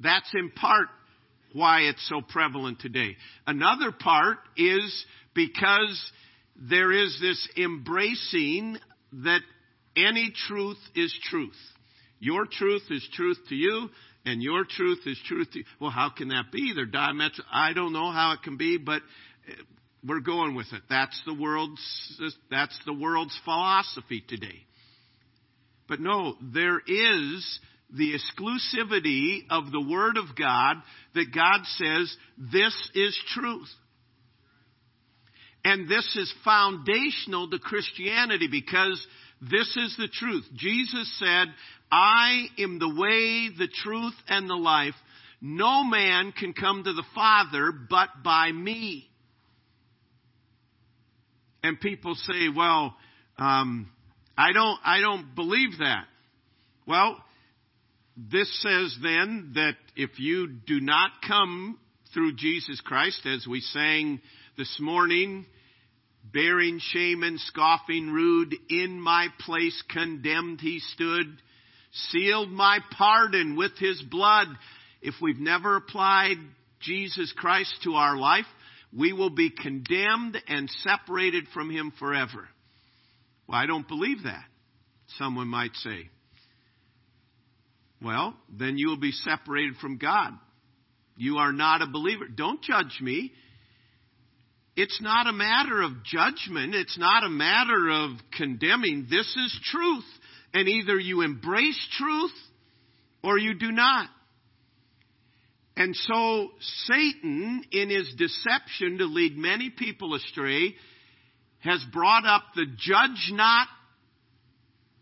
That's 0.00 0.30
in 0.34 0.50
part 0.50 0.88
why 1.52 1.80
it's 1.82 2.06
so 2.08 2.20
prevalent 2.20 2.80
today. 2.80 3.16
Another 3.46 3.92
part 3.92 4.38
is 4.56 5.04
because 5.34 6.12
there 6.56 6.92
is 6.92 7.18
this 7.20 7.48
embracing 7.56 8.78
that 9.12 9.40
any 9.96 10.32
truth 10.46 10.78
is 10.94 11.16
truth. 11.24 11.56
Your 12.20 12.46
truth 12.46 12.82
is 12.90 13.06
truth 13.12 13.38
to 13.48 13.54
you, 13.54 13.90
and 14.28 14.42
your 14.42 14.64
truth 14.68 15.00
is 15.06 15.18
truth 15.26 15.50
to 15.52 15.58
you. 15.60 15.64
Well, 15.80 15.90
how 15.90 16.10
can 16.10 16.28
that 16.28 16.52
be? 16.52 16.72
They're 16.74 16.86
diametric. 16.86 17.44
I 17.50 17.72
don't 17.72 17.92
know 17.92 18.10
how 18.10 18.32
it 18.32 18.42
can 18.42 18.56
be, 18.56 18.76
but 18.76 19.00
uh, 19.48 19.54
we're 20.06 20.20
going 20.20 20.54
with 20.54 20.66
it. 20.72 20.82
That's 20.90 21.20
the 21.26 21.34
world's, 21.34 21.80
that's 22.50 22.78
the 22.84 22.92
world's 22.92 23.38
philosophy 23.44 24.22
today. 24.26 24.66
But 25.88 26.00
no, 26.00 26.34
there 26.42 26.80
is 26.86 27.58
the 27.90 28.12
exclusivity 28.12 29.44
of 29.50 29.72
the 29.72 29.80
Word 29.80 30.18
of 30.18 30.36
God 30.38 30.76
that 31.14 31.34
God 31.34 31.60
says 31.64 32.14
this 32.36 32.90
is 32.94 33.18
truth. 33.34 33.68
And 35.64 35.88
this 35.88 36.16
is 36.16 36.32
foundational 36.44 37.50
to 37.50 37.58
Christianity 37.58 38.48
because 38.50 39.04
this 39.40 39.76
is 39.76 39.94
the 39.98 40.08
truth. 40.08 40.44
Jesus 40.54 41.18
said, 41.18 41.48
I 41.90 42.46
am 42.58 42.78
the 42.78 42.88
way, 42.88 43.50
the 43.56 43.68
truth, 43.82 44.14
and 44.28 44.48
the 44.48 44.54
life. 44.54 44.94
No 45.40 45.84
man 45.84 46.32
can 46.32 46.52
come 46.52 46.82
to 46.84 46.92
the 46.92 47.04
Father 47.14 47.72
but 47.72 48.08
by 48.24 48.50
me. 48.50 49.08
And 51.62 51.80
people 51.80 52.14
say, 52.14 52.48
well, 52.54 52.94
um, 53.38 53.90
I 54.36 54.52
don't, 54.52 54.78
I 54.84 55.00
don't 55.00 55.34
believe 55.34 55.78
that. 55.78 56.04
Well, 56.86 57.16
this 58.16 58.50
says 58.62 58.96
then 59.02 59.52
that 59.54 59.76
if 59.94 60.18
you 60.18 60.48
do 60.48 60.80
not 60.80 61.10
come 61.26 61.78
through 62.12 62.34
Jesus 62.34 62.80
Christ, 62.80 63.26
as 63.26 63.46
we 63.46 63.60
sang 63.60 64.20
this 64.56 64.78
morning, 64.80 65.46
bearing 66.32 66.78
shame 66.80 67.22
and 67.22 67.38
scoffing 67.40 68.10
rude, 68.10 68.54
in 68.68 69.00
my 69.00 69.28
place 69.40 69.82
condemned 69.90 70.60
he 70.60 70.80
stood, 70.80 71.26
sealed 72.10 72.50
my 72.50 72.78
pardon 72.96 73.56
with 73.56 73.72
his 73.78 74.02
blood. 74.02 74.48
If 75.00 75.14
we've 75.20 75.38
never 75.38 75.76
applied 75.76 76.36
Jesus 76.80 77.32
Christ 77.36 77.72
to 77.84 77.94
our 77.94 78.16
life, 78.16 78.46
we 78.96 79.12
will 79.12 79.30
be 79.30 79.50
condemned 79.50 80.38
and 80.48 80.68
separated 80.70 81.46
from 81.52 81.70
him 81.70 81.92
forever. 81.98 82.48
Well, 83.46 83.58
I 83.58 83.66
don't 83.66 83.88
believe 83.88 84.24
that, 84.24 84.44
someone 85.18 85.48
might 85.48 85.74
say. 85.76 86.08
Well, 88.02 88.36
then 88.50 88.78
you 88.78 88.88
will 88.88 89.00
be 89.00 89.12
separated 89.12 89.76
from 89.76 89.98
God. 89.98 90.32
You 91.16 91.38
are 91.38 91.52
not 91.52 91.82
a 91.82 91.86
believer. 91.86 92.26
Don't 92.32 92.62
judge 92.62 93.00
me. 93.00 93.32
It's 94.80 95.02
not 95.02 95.26
a 95.26 95.32
matter 95.32 95.82
of 95.82 96.04
judgment. 96.04 96.72
It's 96.72 96.96
not 96.96 97.24
a 97.24 97.28
matter 97.28 97.90
of 97.90 98.12
condemning. 98.36 99.08
This 99.10 99.26
is 99.26 99.60
truth. 99.72 100.04
And 100.54 100.68
either 100.68 100.96
you 100.96 101.22
embrace 101.22 101.88
truth 101.98 102.30
or 103.24 103.38
you 103.38 103.54
do 103.54 103.72
not. 103.72 104.08
And 105.76 105.96
so 105.96 106.50
Satan, 106.86 107.64
in 107.72 107.90
his 107.90 108.14
deception 108.16 108.98
to 108.98 109.06
lead 109.06 109.36
many 109.36 109.68
people 109.68 110.14
astray, 110.14 110.76
has 111.64 111.84
brought 111.92 112.24
up 112.24 112.44
the 112.54 112.66
judge 112.66 113.32
not 113.32 113.66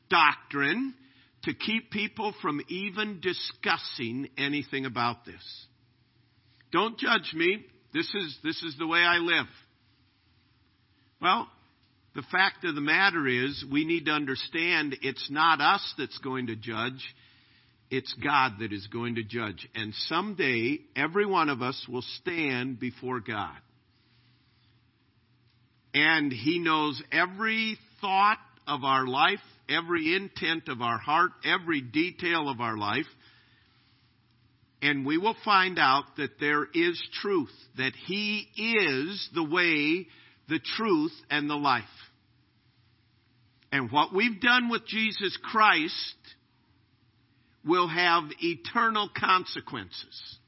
doctrine 0.08 0.94
to 1.42 1.52
keep 1.52 1.90
people 1.90 2.32
from 2.40 2.62
even 2.68 3.20
discussing 3.20 4.30
anything 4.38 4.86
about 4.86 5.26
this. 5.26 5.66
Don't 6.72 6.98
judge 6.98 7.34
me. 7.34 7.62
This 7.92 8.06
is, 8.14 8.38
this 8.42 8.62
is 8.62 8.74
the 8.78 8.86
way 8.86 9.00
I 9.00 9.18
live. 9.18 9.46
Well, 11.20 11.48
the 12.14 12.24
fact 12.30 12.64
of 12.64 12.74
the 12.74 12.80
matter 12.80 13.26
is, 13.26 13.64
we 13.70 13.84
need 13.84 14.06
to 14.06 14.12
understand 14.12 14.96
it's 15.02 15.30
not 15.30 15.60
us 15.60 15.94
that's 15.98 16.18
going 16.18 16.48
to 16.48 16.56
judge, 16.56 17.14
it's 17.90 18.12
God 18.22 18.54
that 18.60 18.72
is 18.72 18.86
going 18.88 19.14
to 19.16 19.22
judge. 19.22 19.68
And 19.74 19.94
someday, 20.08 20.78
every 20.96 21.26
one 21.26 21.48
of 21.48 21.62
us 21.62 21.86
will 21.88 22.04
stand 22.20 22.80
before 22.80 23.20
God. 23.20 23.56
And 25.94 26.32
He 26.32 26.58
knows 26.58 27.02
every 27.12 27.78
thought 28.00 28.38
of 28.66 28.84
our 28.84 29.06
life, 29.06 29.38
every 29.68 30.14
intent 30.14 30.68
of 30.68 30.82
our 30.82 30.98
heart, 30.98 31.30
every 31.44 31.80
detail 31.80 32.48
of 32.48 32.60
our 32.60 32.76
life. 32.76 33.06
And 34.82 35.06
we 35.06 35.16
will 35.16 35.36
find 35.44 35.78
out 35.78 36.04
that 36.18 36.38
there 36.38 36.64
is 36.64 37.02
truth, 37.22 37.52
that 37.78 37.92
He 38.06 38.46
is 38.56 39.28
the 39.34 39.44
way, 39.44 40.06
the 40.48 40.60
truth, 40.76 41.12
and 41.30 41.50
the 41.50 41.56
life. 41.56 41.84
And 43.72 43.90
what 43.90 44.14
we've 44.14 44.40
done 44.40 44.68
with 44.68 44.86
Jesus 44.86 45.36
Christ 45.42 46.16
will 47.64 47.88
have 47.88 48.24
eternal 48.40 49.10
consequences. 49.14 50.38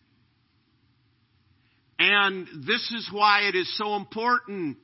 And 1.99 2.47
this 2.67 2.93
is 2.93 3.09
why 3.13 3.49
it 3.49 3.57
is 3.57 3.77
so 3.77 3.97
important 3.97 4.79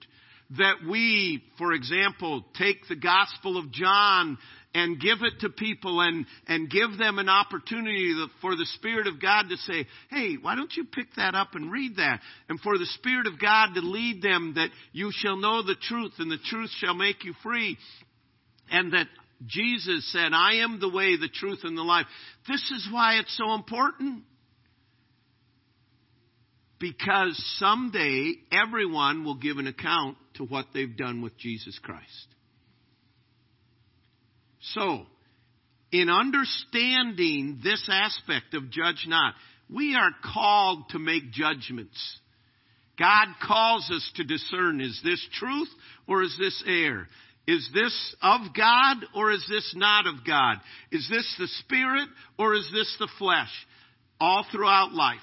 that 0.59 0.85
we, 0.88 1.44
for 1.59 1.72
example, 1.72 2.44
take 2.59 2.88
the 2.88 2.96
Gospel 2.96 3.57
of 3.57 3.70
John 3.70 4.37
and 4.75 5.01
give 5.01 5.19
it 5.23 5.41
to 5.41 5.49
people 5.49 6.01
and, 6.01 6.27
and 6.49 6.69
give 6.69 6.99
them 6.99 7.19
an 7.19 7.29
opportunity 7.29 8.13
for 8.41 8.57
the 8.57 8.67
Spirit 8.75 9.07
of 9.07 9.23
God 9.23 9.45
to 9.49 9.57
say, 9.57 9.87
hey, 10.11 10.35
why 10.41 10.57
don't 10.57 10.75
you 10.77 10.85
pick 10.85 11.07
that 11.17 11.35
up 11.37 11.55
and 11.55 11.71
read 11.71 11.97
that? 11.97 12.21
And 12.49 12.59
for 12.61 12.77
the 12.77 12.87
Spirit 12.87 13.29
of 13.29 13.41
God 13.41 13.75
to 13.75 13.81
lead 13.81 14.21
them 14.21 14.55
that 14.57 14.71
you 14.93 15.11
shall 15.13 15.37
know 15.37 15.63
the 15.63 15.77
truth 15.81 16.15
and 16.19 16.31
the 16.31 16.39
truth 16.51 16.71
shall 16.79 16.95
make 16.95 17.25
you 17.25 17.35
free. 17.43 17.79
And 18.71 18.93
that 18.93 19.07
Jesus 19.47 20.11
said, 20.13 20.33
I 20.33 20.57
am 20.57 20.81
the 20.81 20.89
way, 20.89 21.17
the 21.17 21.29
truth, 21.29 21.61
and 21.63 21.79
the 21.79 21.83
life. 21.83 22.07
This 22.49 22.63
is 22.73 22.89
why 22.91 23.15
it's 23.15 23.37
so 23.37 23.55
important. 23.55 24.25
Because 26.81 27.41
someday 27.59 28.35
everyone 28.51 29.25
will 29.25 29.37
give 29.37 29.59
an 29.59 29.69
account 29.69 30.17
to 30.35 30.45
what 30.45 30.67
they've 30.75 30.97
done 30.97 31.23
with 31.23 31.37
Jesus 31.39 31.79
Christ. 31.83 32.34
So, 34.75 35.07
in 35.93 36.11
understanding 36.11 37.61
this 37.63 37.89
aspect 37.91 38.55
of 38.55 38.71
judge 38.71 39.07
not, 39.07 39.35
we 39.71 39.95
are 39.95 40.11
called 40.33 40.89
to 40.91 40.99
make 40.99 41.31
judgments. 41.33 42.19
God 42.99 43.27
calls 43.43 43.91
us 43.91 44.13
to 44.17 44.25
discern 44.25 44.81
is 44.81 45.01
this 45.05 45.25
truth 45.39 45.69
or 46.07 46.23
is 46.23 46.37
this 46.39 46.63
error? 46.67 47.09
Is 47.47 47.69
this 47.75 48.17
of 48.23 48.41
God 48.57 48.97
or 49.15 49.31
is 49.31 49.45
this 49.49 49.75
not 49.77 50.07
of 50.07 50.25
God? 50.27 50.57
Is 50.91 51.09
this 51.11 51.35
the 51.39 51.49
spirit 51.61 52.09
or 52.39 52.55
is 52.55 52.69
this 52.73 52.97
the 52.99 53.09
flesh? 53.19 53.51
All 54.21 54.45
throughout 54.51 54.93
life. 54.93 55.19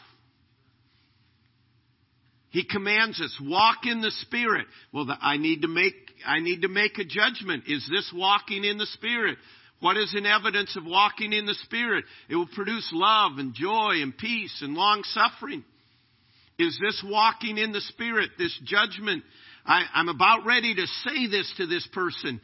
He 2.52 2.66
commands 2.66 3.20
us, 3.22 3.36
walk 3.42 3.86
in 3.86 4.02
the 4.02 4.12
Spirit. 4.12 4.68
Well, 4.92 5.08
I 5.22 5.38
need 5.38 5.62
to 5.62 5.70
make, 5.70 5.94
I 6.26 6.40
need 6.40 6.64
to 6.64 6.68
make 6.68 6.98
a 6.98 7.06
judgment. 7.06 7.64
Is 7.68 7.88
this 7.90 8.12
walking 8.16 8.64
in 8.64 8.78
the 8.78 8.86
Spirit? 8.88 9.38
What 9.80 9.98
is 9.98 10.14
an 10.14 10.26
evidence 10.26 10.76
of 10.78 10.86
walking 10.86 11.34
in 11.34 11.46
the 11.46 11.56
Spirit? 11.64 12.06
It 12.30 12.36
will 12.36 12.48
produce 12.48 12.88
love 12.94 13.34
and 13.38 13.54
joy 13.54 14.02
and 14.02 14.16
peace 14.16 14.62
and 14.62 14.76
long 14.76 15.04
suffering. 15.04 15.64
Is 16.60 16.80
this 16.80 17.04
walking 17.06 17.58
in 17.58 17.72
the 17.72 17.82
Spirit, 17.82 18.32
this 18.38 18.58
judgment? 18.64 19.24
I, 19.66 19.84
I'm 19.94 20.10
about 20.10 20.46
ready 20.46 20.76
to 20.76 20.86
say 20.86 21.28
this 21.28 21.52
to 21.58 21.66
this 21.66 21.88
person. 21.92 22.40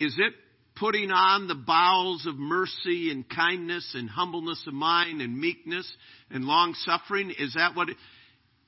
Is 0.00 0.14
it 0.18 0.32
putting 0.74 1.10
on 1.10 1.46
the 1.46 1.54
bowels 1.54 2.26
of 2.26 2.36
mercy 2.36 3.10
and 3.10 3.24
kindness 3.28 3.94
and 3.94 4.10
humbleness 4.10 4.62
of 4.66 4.74
mind 4.74 5.22
and 5.22 5.38
meekness 5.38 5.90
and 6.30 6.44
long 6.44 6.74
suffering? 6.74 7.32
Is 7.38 7.54
that 7.54 7.76
what 7.76 7.90
it, 7.90 7.96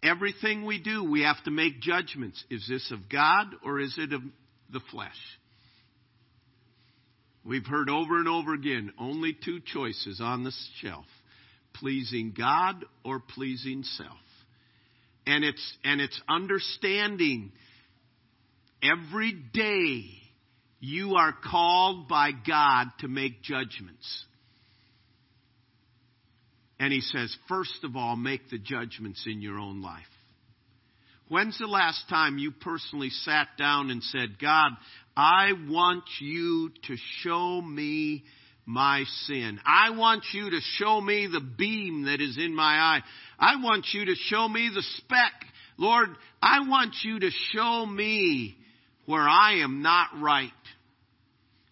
Everything 0.03 0.65
we 0.65 0.81
do, 0.81 1.05
we 1.05 1.23
have 1.23 1.43
to 1.45 1.51
make 1.51 1.81
judgments. 1.81 2.43
Is 2.51 2.67
this 2.69 2.91
of 2.93 3.09
God 3.09 3.47
or 3.65 3.81
is 3.81 3.97
it 3.99 4.13
of 4.13 4.23
the 4.73 4.81
flesh? 4.91 5.11
We've 7.45 7.67
heard 7.67 7.89
over 7.89 8.19
and 8.19 8.29
over 8.29 8.55
again 8.55 8.93
only 8.99 9.37
two 9.45 9.61
choices 9.61 10.21
on 10.21 10.45
the 10.45 10.53
shelf 10.81 11.07
pleasing 11.79 12.35
God 12.37 12.85
or 13.05 13.21
pleasing 13.21 13.83
self. 13.83 14.19
And 15.27 15.45
it's, 15.45 15.79
and 15.85 16.01
it's 16.01 16.21
understanding 16.29 17.53
every 18.83 19.33
day 19.33 20.05
you 20.81 21.17
are 21.17 21.33
called 21.33 22.09
by 22.09 22.31
God 22.33 22.87
to 23.01 23.09
make 23.09 23.43
judgments. 23.43 24.25
And 26.81 26.93
he 26.93 27.01
says, 27.01 27.37
first 27.49 27.83
of 27.83 27.97
all, 27.97 28.15
make 28.15 28.51
the 28.51 28.59
judgments 28.59 29.25
in 29.27 29.43
your 29.43 29.59
own 29.59 29.83
life. 29.83 30.05
When's 31.29 31.59
the 31.59 31.67
last 31.67 32.09
time 32.09 32.39
you 32.39 32.53
personally 32.53 33.11
sat 33.11 33.49
down 33.59 33.91
and 33.91 34.03
said, 34.03 34.39
God, 34.41 34.71
I 35.17 35.53
want 35.69 36.05
you 36.21 36.71
to 36.87 36.97
show 37.23 37.61
me 37.61 38.25
my 38.65 39.05
sin. 39.25 39.59
I 39.67 39.91
want 39.91 40.25
you 40.33 40.51
to 40.51 40.61
show 40.77 41.01
me 41.01 41.27
the 41.31 41.41
beam 41.41 42.05
that 42.05 42.21
is 42.21 42.39
in 42.39 42.55
my 42.55 42.63
eye. 42.63 43.01
I 43.39 43.57
want 43.63 43.87
you 43.93 44.07
to 44.07 44.15
show 44.15 44.49
me 44.49 44.71
the 44.73 44.85
speck. 44.99 45.33
Lord, 45.77 46.09
I 46.41 46.69
want 46.69 46.95
you 47.03 47.19
to 47.21 47.31
show 47.53 47.85
me 47.85 48.57
where 49.07 49.29
I 49.29 49.61
am 49.63 49.83
not 49.83 50.09
right. 50.21 50.51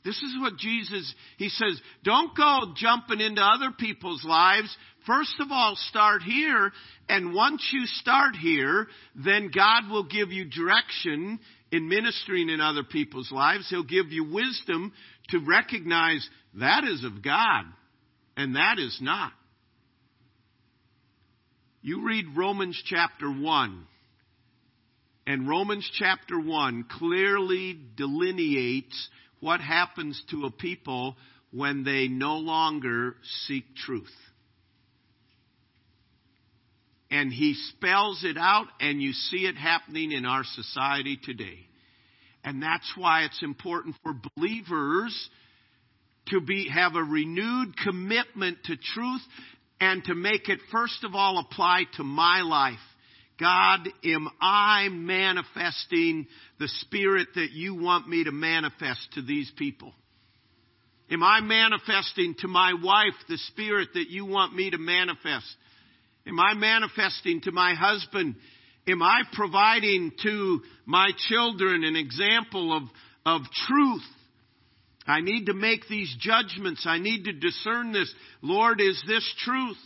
This 0.04 0.16
is 0.22 0.36
what 0.40 0.56
Jesus, 0.56 1.14
he 1.36 1.48
says, 1.48 1.80
don't 2.04 2.36
go 2.36 2.72
jumping 2.76 3.20
into 3.20 3.42
other 3.42 3.72
people's 3.76 4.24
lives. 4.24 4.74
First 5.06 5.34
of 5.40 5.52
all, 5.52 5.76
start 5.76 6.22
here. 6.22 6.72
And 7.08 7.32
once 7.32 7.70
you 7.72 7.86
start 7.86 8.34
here, 8.34 8.88
then 9.14 9.50
God 9.54 9.88
will 9.90 10.04
give 10.04 10.32
you 10.32 10.44
direction 10.44 11.38
in 11.70 11.88
ministering 11.88 12.48
in 12.48 12.60
other 12.60 12.82
people's 12.82 13.30
lives. 13.30 13.68
He'll 13.70 13.84
give 13.84 14.08
you 14.10 14.24
wisdom 14.32 14.92
to 15.28 15.38
recognize 15.38 16.28
that 16.54 16.84
is 16.84 17.04
of 17.04 17.22
God 17.22 17.64
and 18.36 18.56
that 18.56 18.78
is 18.78 18.98
not. 19.00 19.32
You 21.82 22.04
read 22.04 22.36
Romans 22.36 22.80
chapter 22.84 23.30
1. 23.30 23.86
And 25.28 25.48
Romans 25.48 25.88
chapter 25.98 26.38
1 26.38 26.86
clearly 26.98 27.78
delineates 27.96 29.08
what 29.40 29.60
happens 29.60 30.20
to 30.30 30.46
a 30.46 30.50
people 30.50 31.16
when 31.52 31.84
they 31.84 32.08
no 32.08 32.36
longer 32.36 33.16
seek 33.46 33.64
truth. 33.76 34.10
And 37.16 37.32
he 37.32 37.54
spells 37.70 38.24
it 38.24 38.36
out, 38.36 38.66
and 38.78 39.00
you 39.00 39.14
see 39.14 39.46
it 39.46 39.56
happening 39.56 40.12
in 40.12 40.26
our 40.26 40.44
society 40.44 41.18
today. 41.24 41.60
And 42.44 42.62
that's 42.62 42.92
why 42.94 43.22
it's 43.22 43.42
important 43.42 43.96
for 44.02 44.12
believers 44.36 45.30
to 46.26 46.42
be, 46.42 46.68
have 46.68 46.94
a 46.94 47.02
renewed 47.02 47.74
commitment 47.82 48.58
to 48.64 48.76
truth 48.76 49.22
and 49.80 50.04
to 50.04 50.14
make 50.14 50.50
it, 50.50 50.58
first 50.70 51.04
of 51.04 51.14
all, 51.14 51.38
apply 51.38 51.84
to 51.96 52.04
my 52.04 52.42
life. 52.42 52.74
God, 53.40 53.88
am 54.04 54.28
I 54.38 54.88
manifesting 54.90 56.26
the 56.58 56.68
Spirit 56.82 57.28
that 57.36 57.52
you 57.52 57.76
want 57.76 58.06
me 58.06 58.24
to 58.24 58.32
manifest 58.32 59.08
to 59.14 59.22
these 59.22 59.50
people? 59.56 59.94
Am 61.10 61.22
I 61.22 61.40
manifesting 61.40 62.34
to 62.40 62.48
my 62.48 62.74
wife 62.74 63.14
the 63.26 63.38
Spirit 63.38 63.88
that 63.94 64.10
you 64.10 64.26
want 64.26 64.54
me 64.54 64.68
to 64.70 64.78
manifest? 64.78 65.46
Am 66.26 66.38
I 66.40 66.54
manifesting 66.54 67.40
to 67.42 67.52
my 67.52 67.74
husband? 67.74 68.36
Am 68.88 69.02
I 69.02 69.22
providing 69.32 70.12
to 70.22 70.60
my 70.84 71.08
children 71.28 71.84
an 71.84 71.96
example 71.96 72.76
of, 72.76 72.82
of 73.24 73.42
truth? 73.66 74.02
I 75.06 75.20
need 75.20 75.46
to 75.46 75.54
make 75.54 75.88
these 75.88 76.14
judgments. 76.18 76.84
I 76.88 76.98
need 76.98 77.24
to 77.24 77.32
discern 77.32 77.92
this. 77.92 78.12
Lord, 78.42 78.80
is 78.80 79.02
this 79.06 79.24
truth? 79.44 79.76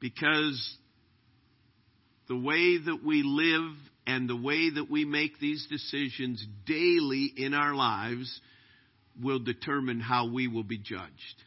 because 0.00 0.76
the 2.28 2.36
way 2.36 2.78
that 2.78 3.00
we 3.04 3.22
live 3.24 3.76
and 4.06 4.28
the 4.28 4.36
way 4.36 4.70
that 4.70 4.90
we 4.90 5.04
make 5.04 5.38
these 5.38 5.66
decisions 5.68 6.44
daily 6.66 7.32
in 7.36 7.54
our 7.54 7.74
lives 7.74 8.40
will 9.20 9.38
determine 9.38 10.00
how 10.00 10.30
we 10.30 10.46
will 10.46 10.62
be 10.62 10.78
judged. 10.78 11.42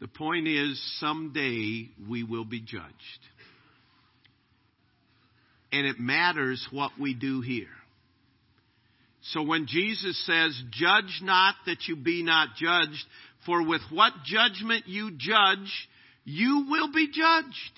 The 0.00 0.08
point 0.08 0.46
is, 0.46 0.80
someday 1.00 1.88
we 2.08 2.22
will 2.22 2.44
be 2.44 2.60
judged. 2.60 2.84
And 5.72 5.86
it 5.86 5.98
matters 5.98 6.66
what 6.70 6.92
we 7.00 7.14
do 7.14 7.40
here. 7.40 7.66
So 9.32 9.42
when 9.42 9.66
Jesus 9.66 10.24
says, 10.26 10.60
Judge 10.70 11.20
not 11.22 11.54
that 11.66 11.88
you 11.88 11.96
be 11.96 12.22
not 12.22 12.50
judged, 12.56 13.04
for 13.44 13.66
with 13.66 13.80
what 13.90 14.12
judgment 14.24 14.86
you 14.86 15.12
judge, 15.16 15.88
you 16.24 16.66
will 16.68 16.92
be 16.92 17.08
judged. 17.08 17.72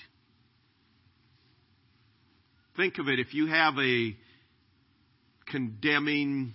think 2.77 2.99
of 2.99 3.09
it 3.09 3.19
if 3.19 3.35
you 3.35 3.49
have 3.49 3.75
a 3.79 4.17
condemning, 5.51 6.55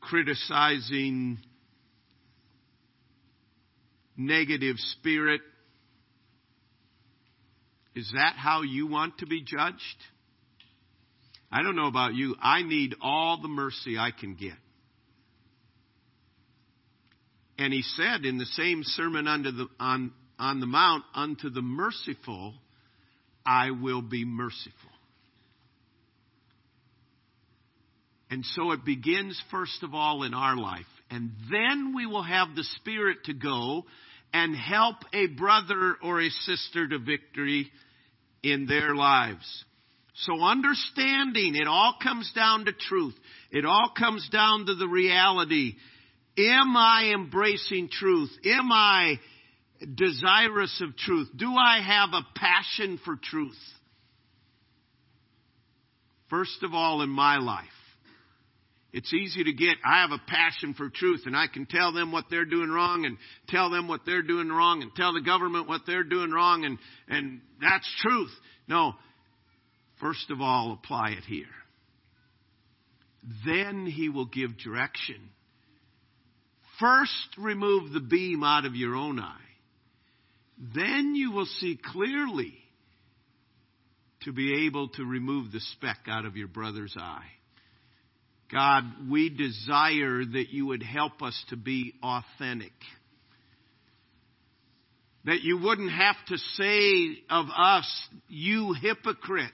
criticizing, 0.00 1.38
negative 4.16 4.76
spirit, 4.78 5.40
is 7.94 8.10
that 8.14 8.34
how 8.36 8.62
you 8.62 8.86
want 8.86 9.18
to 9.18 9.26
be 9.26 9.42
judged? 9.42 9.80
I 11.50 11.62
don't 11.62 11.76
know 11.76 11.86
about 11.86 12.14
you. 12.14 12.34
I 12.42 12.62
need 12.62 12.94
all 13.00 13.40
the 13.40 13.48
mercy 13.48 13.96
I 13.98 14.10
can 14.10 14.34
get. 14.34 14.52
And 17.58 17.72
he 17.72 17.82
said 17.82 18.24
in 18.24 18.36
the 18.36 18.46
same 18.46 18.82
sermon 18.84 19.26
under 19.26 19.50
the, 19.50 19.66
on, 19.80 20.12
on 20.38 20.60
the 20.60 20.66
Mount, 20.66 21.04
unto 21.14 21.48
the 21.48 21.62
merciful, 21.62 22.54
I 23.46 23.70
will 23.70 24.02
be 24.02 24.24
merciful. 24.24 24.72
And 28.28 28.44
so 28.44 28.72
it 28.72 28.84
begins 28.84 29.40
first 29.50 29.82
of 29.82 29.94
all 29.94 30.24
in 30.24 30.34
our 30.34 30.56
life. 30.56 30.84
And 31.10 31.30
then 31.50 31.94
we 31.94 32.06
will 32.06 32.22
have 32.22 32.54
the 32.54 32.64
Spirit 32.64 33.24
to 33.24 33.34
go 33.34 33.84
and 34.32 34.56
help 34.56 34.96
a 35.12 35.26
brother 35.28 35.96
or 36.02 36.20
a 36.20 36.30
sister 36.30 36.88
to 36.88 36.98
victory 36.98 37.70
in 38.42 38.66
their 38.66 38.94
lives. 38.94 39.64
So 40.14 40.40
understanding, 40.40 41.54
it 41.56 41.68
all 41.68 41.94
comes 42.02 42.32
down 42.34 42.64
to 42.64 42.72
truth. 42.72 43.14
It 43.50 43.64
all 43.64 43.92
comes 43.96 44.28
down 44.30 44.66
to 44.66 44.74
the 44.74 44.88
reality. 44.88 45.74
Am 46.38 46.76
I 46.76 47.12
embracing 47.14 47.88
truth? 47.90 48.30
Am 48.44 48.72
I 48.72 49.20
desirous 49.94 50.82
of 50.82 50.96
truth? 50.96 51.28
Do 51.36 51.54
I 51.54 51.80
have 51.82 52.10
a 52.14 52.26
passion 52.34 52.98
for 53.04 53.16
truth? 53.16 53.58
First 56.30 56.62
of 56.62 56.74
all, 56.74 57.02
in 57.02 57.10
my 57.10 57.38
life. 57.38 57.64
It's 58.96 59.12
easy 59.12 59.44
to 59.44 59.52
get, 59.52 59.76
I 59.84 60.00
have 60.00 60.10
a 60.10 60.22
passion 60.26 60.72
for 60.72 60.88
truth 60.88 61.24
and 61.26 61.36
I 61.36 61.48
can 61.48 61.66
tell 61.66 61.92
them 61.92 62.12
what 62.12 62.24
they're 62.30 62.46
doing 62.46 62.70
wrong 62.70 63.04
and 63.04 63.18
tell 63.46 63.68
them 63.68 63.88
what 63.88 64.06
they're 64.06 64.22
doing 64.22 64.48
wrong 64.48 64.80
and 64.80 64.90
tell 64.96 65.12
the 65.12 65.20
government 65.20 65.68
what 65.68 65.82
they're 65.86 66.02
doing 66.02 66.30
wrong 66.30 66.64
and, 66.64 66.78
and 67.06 67.42
that's 67.60 67.86
truth. 68.00 68.30
No. 68.66 68.94
First 70.00 70.30
of 70.30 70.40
all, 70.40 70.72
apply 70.72 71.10
it 71.10 71.24
here. 71.24 71.44
Then 73.44 73.84
he 73.84 74.08
will 74.08 74.24
give 74.24 74.56
direction. 74.56 75.28
First, 76.80 77.36
remove 77.36 77.92
the 77.92 78.00
beam 78.00 78.42
out 78.42 78.64
of 78.64 78.74
your 78.74 78.96
own 78.96 79.20
eye. 79.20 79.36
Then 80.74 81.14
you 81.14 81.32
will 81.32 81.44
see 81.60 81.78
clearly 81.92 82.54
to 84.22 84.32
be 84.32 84.64
able 84.66 84.88
to 84.88 85.04
remove 85.04 85.52
the 85.52 85.60
speck 85.60 85.98
out 86.08 86.24
of 86.24 86.38
your 86.38 86.48
brother's 86.48 86.96
eye. 86.98 87.26
God, 88.52 88.84
we 89.10 89.28
desire 89.28 90.24
that 90.24 90.46
you 90.50 90.66
would 90.66 90.82
help 90.82 91.22
us 91.22 91.44
to 91.50 91.56
be 91.56 91.94
authentic. 92.02 92.72
That 95.24 95.42
you 95.42 95.58
wouldn't 95.58 95.90
have 95.90 96.16
to 96.28 96.38
say 96.38 97.18
of 97.28 97.46
us, 97.56 98.08
you 98.28 98.74
hypocrite. 98.80 99.50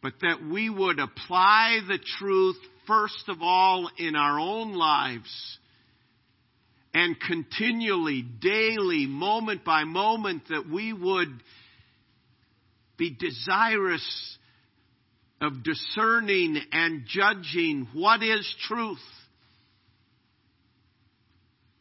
But 0.00 0.14
that 0.20 0.46
we 0.48 0.70
would 0.70 1.00
apply 1.00 1.80
the 1.88 1.98
truth 2.18 2.56
first 2.86 3.24
of 3.28 3.38
all 3.42 3.90
in 3.98 4.14
our 4.14 4.38
own 4.38 4.74
lives 4.74 5.58
and 6.96 7.14
continually, 7.20 8.22
daily, 8.22 9.06
moment 9.06 9.64
by 9.64 9.84
moment, 9.84 10.44
that 10.48 10.66
we 10.66 10.94
would 10.94 11.28
be 12.96 13.10
desirous 13.10 14.38
of 15.40 15.62
discerning 15.62 16.58
and 16.72 17.04
judging 17.06 17.88
what 17.92 18.22
is 18.22 18.54
truth. 18.66 18.98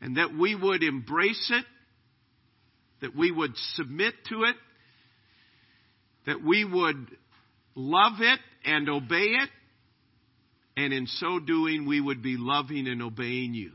And 0.01 0.17
that 0.17 0.35
we 0.37 0.55
would 0.55 0.83
embrace 0.83 1.51
it, 1.53 1.65
that 3.01 3.15
we 3.15 3.31
would 3.31 3.55
submit 3.75 4.13
to 4.29 4.43
it, 4.43 4.55
that 6.25 6.43
we 6.43 6.65
would 6.65 7.07
love 7.75 8.19
it 8.19 8.39
and 8.65 8.89
obey 8.89 9.15
it, 9.15 9.49
and 10.77 10.93
in 10.93 11.07
so 11.07 11.39
doing 11.39 11.87
we 11.87 12.01
would 12.01 12.21
be 12.21 12.35
loving 12.37 12.87
and 12.87 13.01
obeying 13.01 13.53
you. 13.53 13.71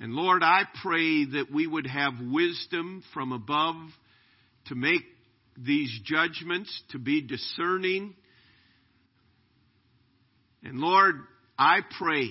And 0.00 0.12
Lord, 0.12 0.42
I 0.42 0.62
pray 0.82 1.24
that 1.24 1.46
we 1.52 1.66
would 1.66 1.86
have 1.86 2.14
wisdom 2.20 3.02
from 3.12 3.32
above 3.32 3.76
to 4.66 4.74
make 4.74 5.02
these 5.56 6.00
judgments, 6.04 6.82
to 6.90 6.98
be 6.98 7.20
discerning. 7.22 8.14
And 10.62 10.78
Lord, 10.78 11.16
I 11.58 11.80
pray 11.98 12.30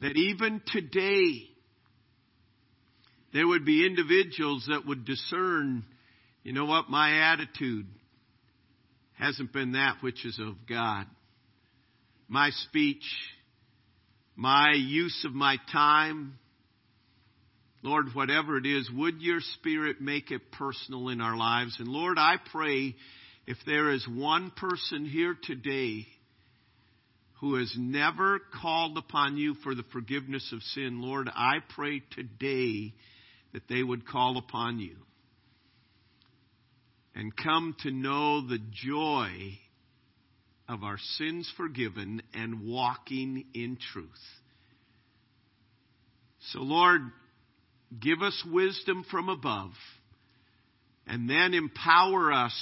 that 0.00 0.16
even 0.16 0.62
today 0.66 1.44
there 3.32 3.46
would 3.46 3.64
be 3.64 3.86
individuals 3.86 4.66
that 4.68 4.86
would 4.86 5.04
discern, 5.04 5.84
you 6.42 6.52
know 6.52 6.64
what, 6.64 6.88
my 6.88 7.32
attitude 7.32 7.86
hasn't 9.12 9.52
been 9.52 9.72
that 9.72 9.96
which 10.00 10.24
is 10.24 10.38
of 10.38 10.54
God. 10.68 11.06
My 12.26 12.50
speech, 12.50 13.04
my 14.34 14.72
use 14.72 15.24
of 15.26 15.34
my 15.34 15.56
time, 15.70 16.38
Lord, 17.82 18.06
whatever 18.14 18.58
it 18.58 18.66
is, 18.66 18.90
would 18.94 19.22
your 19.22 19.40
Spirit 19.40 20.00
make 20.00 20.30
it 20.30 20.52
personal 20.52 21.08
in 21.08 21.20
our 21.20 21.36
lives? 21.36 21.76
And 21.78 21.88
Lord, 21.88 22.18
I 22.18 22.36
pray 22.52 22.94
if 23.46 23.56
there 23.66 23.90
is 23.90 24.06
one 24.06 24.50
person 24.54 25.06
here 25.06 25.36
today 25.42 26.06
who 27.40 27.54
has 27.54 27.74
never 27.78 28.38
called 28.60 28.98
upon 28.98 29.38
you 29.38 29.54
for 29.62 29.74
the 29.74 29.84
forgiveness 29.92 30.52
of 30.52 30.62
sin, 30.62 31.00
Lord, 31.00 31.30
I 31.34 31.56
pray 31.74 32.02
today 32.10 32.92
that 33.54 33.66
they 33.66 33.82
would 33.82 34.06
call 34.06 34.36
upon 34.36 34.78
you 34.78 34.96
and 37.14 37.34
come 37.34 37.74
to 37.82 37.90
know 37.90 38.46
the 38.46 38.60
joy 38.70 39.58
of 40.68 40.84
our 40.84 40.98
sins 41.16 41.50
forgiven 41.56 42.22
and 42.34 42.66
walking 42.66 43.46
in 43.54 43.78
truth. 43.92 44.06
So, 46.52 46.60
Lord, 46.60 47.00
Give 47.98 48.22
us 48.22 48.44
wisdom 48.50 49.04
from 49.10 49.28
above. 49.28 49.72
And 51.06 51.28
then 51.28 51.54
empower 51.54 52.32
us 52.32 52.54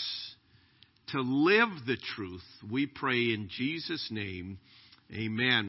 to 1.08 1.20
live 1.20 1.68
the 1.86 1.96
truth. 2.16 2.44
We 2.70 2.86
pray 2.86 3.32
in 3.32 3.48
Jesus' 3.50 4.08
name. 4.10 4.58
Amen. 5.12 5.66